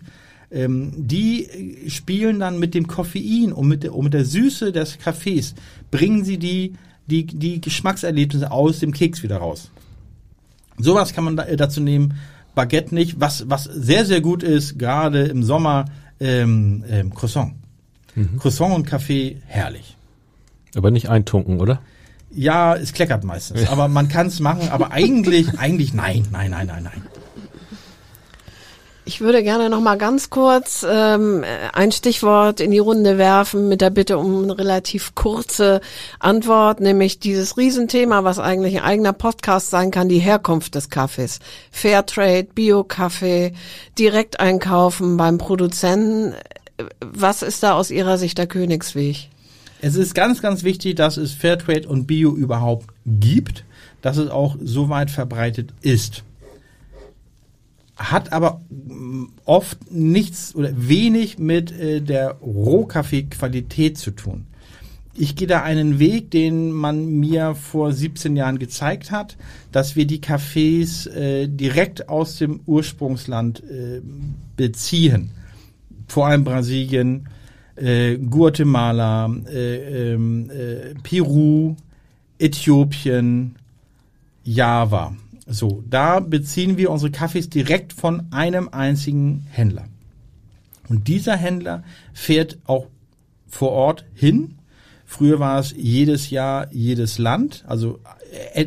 [0.51, 4.71] ähm, die äh, spielen dann mit dem Koffein und mit der, und mit der Süße
[4.71, 5.55] des Kaffees,
[5.91, 6.73] bringen sie die,
[7.07, 9.69] die, die Geschmackserlebnisse aus dem Keks wieder raus.
[10.77, 12.13] Sowas kann man da, äh, dazu nehmen.
[12.55, 13.19] Baguette nicht.
[13.19, 15.85] Was, was sehr, sehr gut ist, gerade im Sommer,
[16.19, 17.53] ähm, ähm, Croissant.
[18.37, 19.97] Croissant und Kaffee, herrlich.
[20.75, 21.81] Aber nicht eintunken, oder?
[22.31, 23.67] Ja, es kleckert meistens.
[23.69, 27.01] Aber man kann es machen, aber eigentlich, eigentlich nein, nein, nein, nein, nein.
[29.05, 31.43] Ich würde gerne noch mal ganz kurz ähm,
[31.73, 35.81] ein Stichwort in die Runde werfen mit der Bitte um eine relativ kurze
[36.19, 41.39] Antwort, nämlich dieses Riesenthema, was eigentlich ein eigener Podcast sein kann, die Herkunft des Kaffees.
[41.69, 43.51] Fairtrade, Bio-Kaffee,
[43.99, 46.35] direkt einkaufen beim Produzenten.
[47.01, 49.27] Was ist da aus Ihrer Sicht der Königsweg?
[49.81, 53.65] Es ist ganz, ganz wichtig, dass es Fairtrade und Bio überhaupt gibt,
[54.01, 56.23] dass es auch so weit verbreitet ist.
[57.95, 64.45] Hat aber mm, oft nichts oder wenig mit äh, der Rohkaffeequalität zu tun.
[65.15, 69.37] Ich gehe da einen Weg, den man mir vor 17 Jahren gezeigt hat,
[69.71, 74.01] dass wir die Kaffees äh, direkt aus dem Ursprungsland äh,
[74.57, 75.29] beziehen.
[76.07, 77.27] Vor allem Brasilien,
[77.75, 81.75] Guatemala, äh, ähm, äh, Peru,
[82.37, 83.55] Äthiopien,
[84.43, 85.15] Java.
[85.47, 89.85] So, da beziehen wir unsere Kaffees direkt von einem einzigen Händler.
[90.87, 91.83] Und dieser Händler
[92.13, 92.87] fährt auch
[93.47, 94.55] vor Ort hin.
[95.05, 97.63] Früher war es jedes Jahr jedes Land.
[97.67, 97.99] Also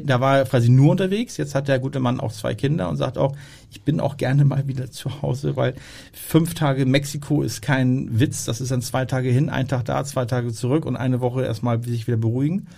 [0.05, 1.37] da war er quasi nur unterwegs.
[1.37, 3.37] Jetzt hat der gute Mann auch zwei Kinder und sagt auch,
[3.71, 5.75] ich bin auch gerne mal wieder zu Hause, weil
[6.12, 8.45] fünf Tage Mexiko ist kein Witz.
[8.45, 11.45] Das ist dann zwei Tage hin, ein Tag da, zwei Tage zurück und eine Woche
[11.45, 12.69] erstmal sich wieder beruhigen.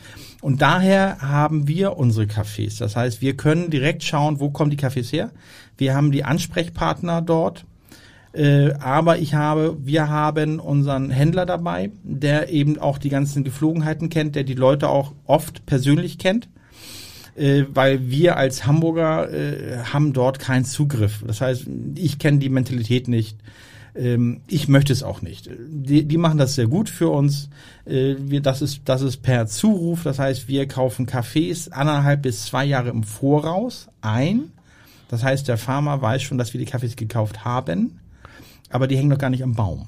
[0.41, 2.79] Und daher haben wir unsere Cafés.
[2.79, 5.31] Das heißt, wir können direkt schauen, wo kommen die Cafés her.
[5.77, 7.65] Wir haben die Ansprechpartner dort.
[8.33, 14.11] Äh, aber ich habe, wir haben unseren Händler dabei, der eben auch die ganzen Geflogenheiten
[14.11, 16.49] kennt, der die Leute auch oft persönlich kennt
[17.39, 21.23] äh, weil wir als Hamburger äh, haben dort keinen Zugriff.
[21.27, 23.39] Das heißt, ich kenne die Mentalität nicht.
[23.95, 25.49] Ähm, ich möchte es auch nicht.
[25.69, 27.49] Die, die machen das sehr gut für uns.
[27.85, 30.03] Äh, wir, das, ist, das ist per Zuruf.
[30.03, 34.53] Das heißt, wir kaufen Kaffees anderthalb bis zwei Jahre im Voraus ein.
[35.09, 38.01] Das heißt, der Farmer weiß schon, dass wir die Kaffees gekauft haben,
[38.69, 39.87] aber die hängen noch gar nicht am Baum.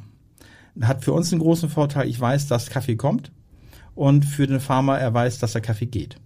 [0.81, 2.09] Hat für uns einen großen Vorteil.
[2.09, 3.31] Ich weiß, dass Kaffee kommt
[3.95, 6.17] und für den Farmer, er weiß, dass der Kaffee geht.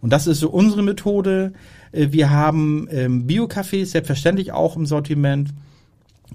[0.00, 1.52] Und das ist so unsere Methode.
[1.92, 5.50] Äh, Wir haben ähm, Bio-Cafés selbstverständlich auch im Sortiment.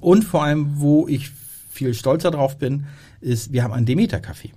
[0.01, 1.32] Und vor allem, wo ich
[1.70, 2.86] viel stolzer drauf bin,
[3.22, 4.51] ist, wir haben einen Demeter-Kaffee.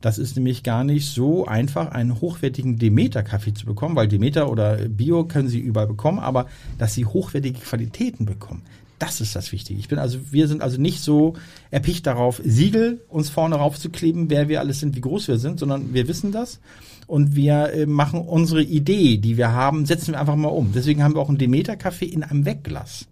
[0.00, 4.76] Das ist nämlich gar nicht so einfach, einen hochwertigen Demeter-Kaffee zu bekommen, weil Demeter oder
[4.88, 6.46] Bio können Sie überall bekommen, aber
[6.78, 8.62] dass Sie hochwertige Qualitäten bekommen,
[9.00, 9.80] das ist das Wichtige.
[9.80, 11.34] Ich bin also, wir sind also nicht so
[11.70, 15.94] erpicht darauf, Siegel uns vorne raufzukleben, wer wir alles sind, wie groß wir sind, sondern
[15.94, 16.60] wir wissen das
[17.06, 20.72] und wir äh, machen unsere Idee, die wir haben, setzen wir einfach mal um.
[20.72, 23.06] Deswegen haben wir auch einen Demeter-Kaffee in einem Wegglas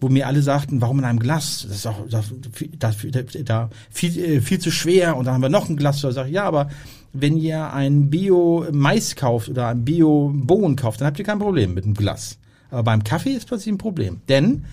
[0.00, 1.66] wo mir alle sagten, warum in einem Glas?
[1.68, 2.32] Das ist auch das,
[2.78, 2.96] das,
[3.44, 5.16] da viel, äh, viel zu schwer.
[5.16, 6.00] Und dann haben wir noch ein Glas.
[6.00, 6.68] Da sage ich, ja, aber
[7.12, 11.84] wenn ihr ein Bio-Mais kauft oder ein Bio-Bohnen kauft, dann habt ihr kein Problem mit
[11.84, 12.38] dem Glas.
[12.70, 14.20] Aber beim Kaffee ist plötzlich ein Problem.
[14.28, 14.64] Denn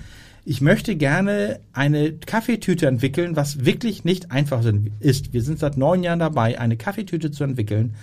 [0.45, 4.63] ich möchte gerne eine Kaffeetüte entwickeln, was wirklich nicht einfach
[4.99, 5.33] ist.
[5.33, 7.95] Wir sind seit neun Jahren dabei, eine Kaffeetüte zu entwickeln,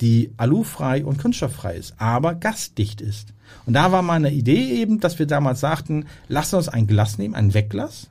[0.00, 3.34] die alufrei und kunststofffrei ist, aber gasdicht ist.
[3.66, 7.34] Und da war meine Idee eben, dass wir damals sagten, lass uns ein Glas nehmen,
[7.34, 8.08] ein Wegglas,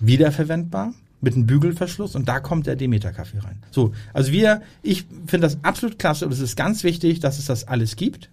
[0.00, 3.62] wiederverwendbar, mit einem Bügelverschluss und da kommt der Demeter-Kaffee rein.
[3.70, 7.46] So, also wir, ich finde das absolut klasse und es ist ganz wichtig, dass es
[7.46, 8.28] das alles gibt,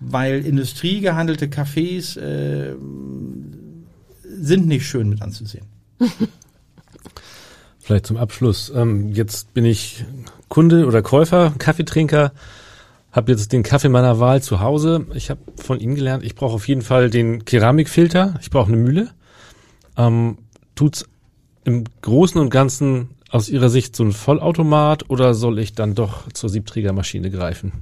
[0.00, 2.74] weil industriegehandelte Kaffees äh,
[4.38, 5.66] sind nicht schön mit anzusehen.
[7.78, 8.72] Vielleicht zum Abschluss.
[8.74, 10.04] Ähm, jetzt bin ich
[10.48, 12.32] Kunde oder Käufer, Kaffeetrinker,
[13.12, 15.06] habe jetzt den Kaffee meiner Wahl zu Hause.
[15.14, 18.34] Ich habe von Ihnen gelernt, ich brauche auf jeden Fall den Keramikfilter.
[18.40, 19.10] Ich brauche eine Mühle.
[19.96, 20.38] Ähm,
[20.74, 21.06] tut's
[21.64, 26.30] im Großen und Ganzen aus Ihrer Sicht so ein Vollautomat oder soll ich dann doch
[26.32, 27.72] zur Siebträgermaschine greifen?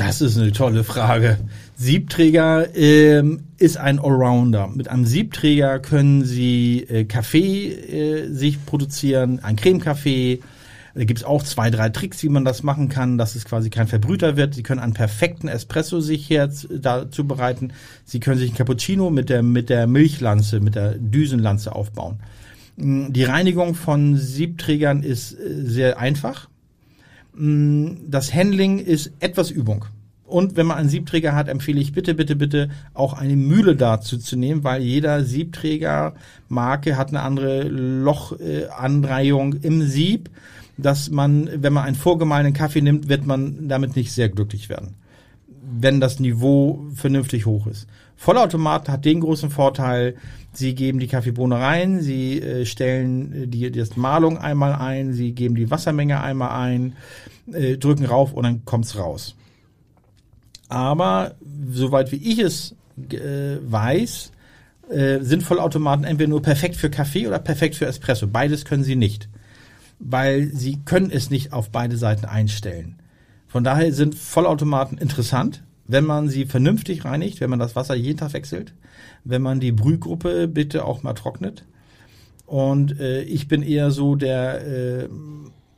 [0.00, 1.36] Das ist eine tolle Frage.
[1.76, 4.68] Siebträger ähm, ist ein Allrounder.
[4.68, 10.40] Mit einem Siebträger können Sie äh, Kaffee äh, sich produzieren, ein Cremekaffee.
[10.94, 13.88] Da gibt's auch zwei, drei Tricks, wie man das machen kann, dass es quasi kein
[13.88, 14.54] Verbrüter wird.
[14.54, 17.74] Sie können einen perfekten Espresso sich jetzt da zubereiten.
[18.06, 22.20] Sie können sich einen Cappuccino mit der, mit der Milchlanze, mit der Düsenlanze aufbauen.
[22.76, 26.48] Mm, Die Reinigung von Siebträgern ist äh, sehr einfach.
[27.40, 29.86] Mm, Das Handling ist etwas Übung.
[30.26, 34.16] Und wenn man einen Siebträger hat, empfehle ich bitte, bitte, bitte auch eine Mühle dazu
[34.18, 40.30] zu nehmen, weil jeder Siebträgermarke hat eine andere Lochanreihung im Sieb,
[40.76, 44.94] dass man, wenn man einen vorgemahlenen Kaffee nimmt, wird man damit nicht sehr glücklich werden,
[45.70, 47.86] wenn das Niveau vernünftig hoch ist.
[48.16, 50.16] Vollautomat hat den großen Vorteil,
[50.52, 55.54] sie geben die Kaffeebohne rein, sie äh, stellen die, die Malung einmal ein, sie geben
[55.54, 56.94] die Wassermenge einmal ein,
[57.52, 59.36] äh, drücken rauf und dann kommt's raus.
[60.68, 61.34] Aber
[61.70, 62.74] soweit wie ich es
[63.10, 64.32] äh, weiß,
[64.90, 68.26] äh, sind Vollautomaten entweder nur perfekt für Kaffee oder perfekt für Espresso.
[68.26, 69.28] Beides können sie nicht,
[69.98, 72.99] weil sie können es nicht auf beide Seiten einstellen.
[73.50, 78.16] Von daher sind Vollautomaten interessant, wenn man sie vernünftig reinigt, wenn man das Wasser jeden
[78.16, 78.74] Tag wechselt,
[79.24, 81.64] wenn man die Brühgruppe bitte auch mal trocknet.
[82.46, 85.08] Und äh, ich bin eher so der äh,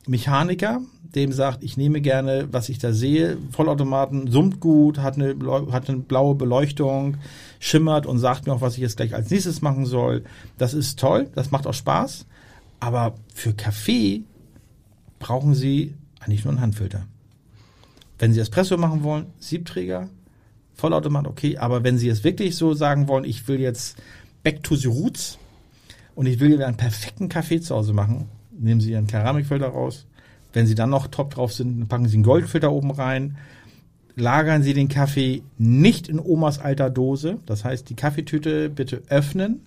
[0.07, 0.81] Mechaniker,
[1.15, 3.39] dem sagt, ich nehme gerne, was ich da sehe.
[3.49, 5.35] Vollautomaten summt gut, hat eine,
[5.71, 7.17] hat eine blaue Beleuchtung,
[7.59, 10.23] schimmert und sagt mir auch, was ich jetzt gleich als nächstes machen soll.
[10.59, 12.27] Das ist toll, das macht auch Spaß.
[12.79, 14.25] Aber für Kaffee
[15.17, 17.07] brauchen Sie eigentlich nur einen Handfilter.
[18.23, 20.07] Wenn Sie Espresso machen wollen, Siebträger,
[20.75, 21.57] Vollautomat, okay.
[21.57, 23.97] Aber wenn Sie es wirklich so sagen wollen, ich will jetzt
[24.43, 25.37] back to the roots
[26.15, 30.05] und ich will einen perfekten Kaffee zu Hause machen, nehmen Sie Ihren Keramikfilter raus.
[30.53, 33.35] Wenn Sie dann noch top drauf sind, packen Sie einen Goldfilter oben rein.
[34.15, 37.39] Lagern Sie den Kaffee nicht in Omas alter Dose.
[37.45, 39.65] Das heißt, die Kaffeetüte bitte öffnen,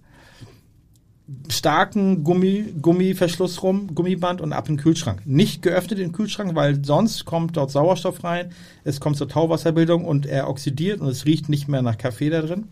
[1.49, 5.23] starken Gummi, Gummiverschluss rum, Gummiband und ab in den Kühlschrank.
[5.27, 8.51] Nicht geöffnet in den Kühlschrank, weil sonst kommt dort Sauerstoff rein,
[8.85, 12.43] es kommt zur Tauwasserbildung und er oxidiert und es riecht nicht mehr nach Kaffee da
[12.43, 12.69] drin.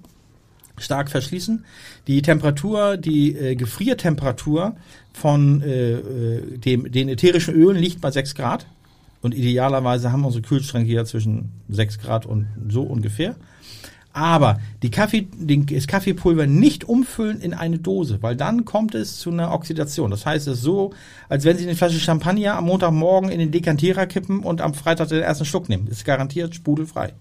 [0.78, 1.64] Stark verschließen.
[2.06, 4.76] Die Temperatur, die äh, Gefriertemperatur
[5.12, 8.66] von äh, äh, dem, den ätherischen Ölen liegt bei 6 Grad.
[9.22, 13.36] Und idealerweise haben unsere Kühlschränke hier zwischen 6 Grad und so ungefähr.
[14.14, 19.18] Aber die Kaffee, den, das Kaffeepulver nicht umfüllen in eine Dose, weil dann kommt es
[19.18, 20.12] zu einer Oxidation.
[20.12, 20.92] Das heißt, es ist so,
[21.28, 25.08] als wenn Sie eine Flasche Champagner am Montagmorgen in den Dekantierer kippen und am Freitag
[25.08, 25.88] den ersten Schluck nehmen.
[25.88, 27.12] Ist garantiert sprudelfrei.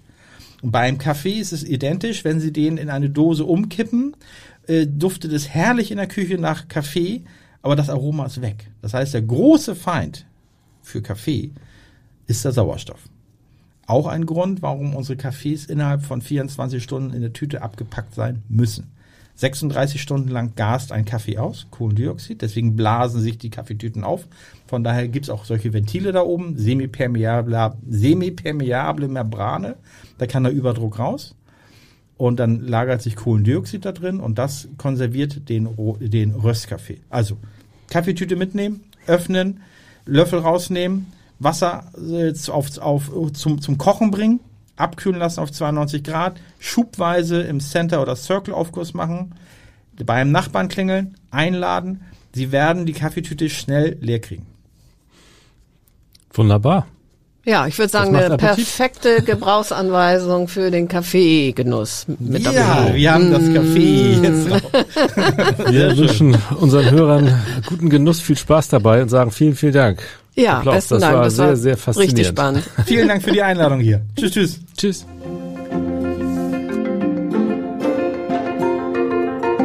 [0.62, 4.16] Und beim Kaffee ist es identisch, wenn Sie den in eine Dose umkippen,
[4.68, 7.24] äh, duftet es herrlich in der Küche nach Kaffee,
[7.64, 8.70] aber das Aroma ist weg.
[8.84, 10.28] Das heißt, der große Feind
[10.84, 11.50] für Kaffee
[12.28, 13.00] ist der Sauerstoff.
[13.86, 18.43] Auch ein Grund, warum unsere Kaffees innerhalb von 24 Stunden in der Tüte abgepackt sein
[18.47, 18.91] müssen.
[19.36, 24.27] 36 Stunden lang gast ein Kaffee aus, Kohlendioxid, deswegen blasen sich die Kaffeetüten auf.
[24.67, 29.75] Von daher gibt's auch solche Ventile da oben, semipermeable, semipermeable Membrane,
[30.19, 31.36] da kann der Überdruck raus.
[32.15, 35.67] Und dann lagert sich Kohlendioxid da drin und das konserviert den,
[35.99, 37.01] den Röstkaffee.
[37.09, 37.38] Also
[37.89, 39.61] Kaffeetüte mitnehmen, öffnen,
[40.05, 41.07] Löffel rausnehmen,
[41.39, 44.39] Wasser äh, auf, auf, zum, zum Kochen bringen,
[44.75, 49.36] abkühlen lassen auf 92 Grad, schubweise im Center- oder Circle-Aufguss machen,
[50.03, 52.01] beim Nachbarn klingeln, einladen.
[52.34, 54.45] Sie werden die Kaffeetüte schnell leer kriegen.
[56.34, 56.88] Wunderbar.
[57.45, 62.95] Ja, ich würde sagen, eine perfekte Gebrauchsanweisung für den Kaffeegenuss mit ja, dabei.
[62.95, 64.61] wir haben das Kaffee jetzt drauf.
[65.69, 70.03] Wir wünschen unseren Hörern guten Genuss, viel Spaß dabei und sagen vielen, vielen Dank.
[70.36, 71.15] Ja, Applaus, besten das Dank.
[71.15, 72.17] war das sehr, war sehr faszinierend.
[72.17, 72.69] richtig spannend.
[72.86, 74.01] Vielen Dank für die Einladung hier.
[74.15, 74.59] Tschüss, tschüss.
[74.77, 75.05] Tschüss.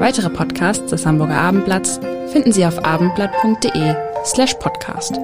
[0.00, 1.98] Weitere Podcasts des Hamburger Abendblatts
[2.32, 3.94] finden Sie auf abendblatt.de
[4.24, 5.18] slash podcast.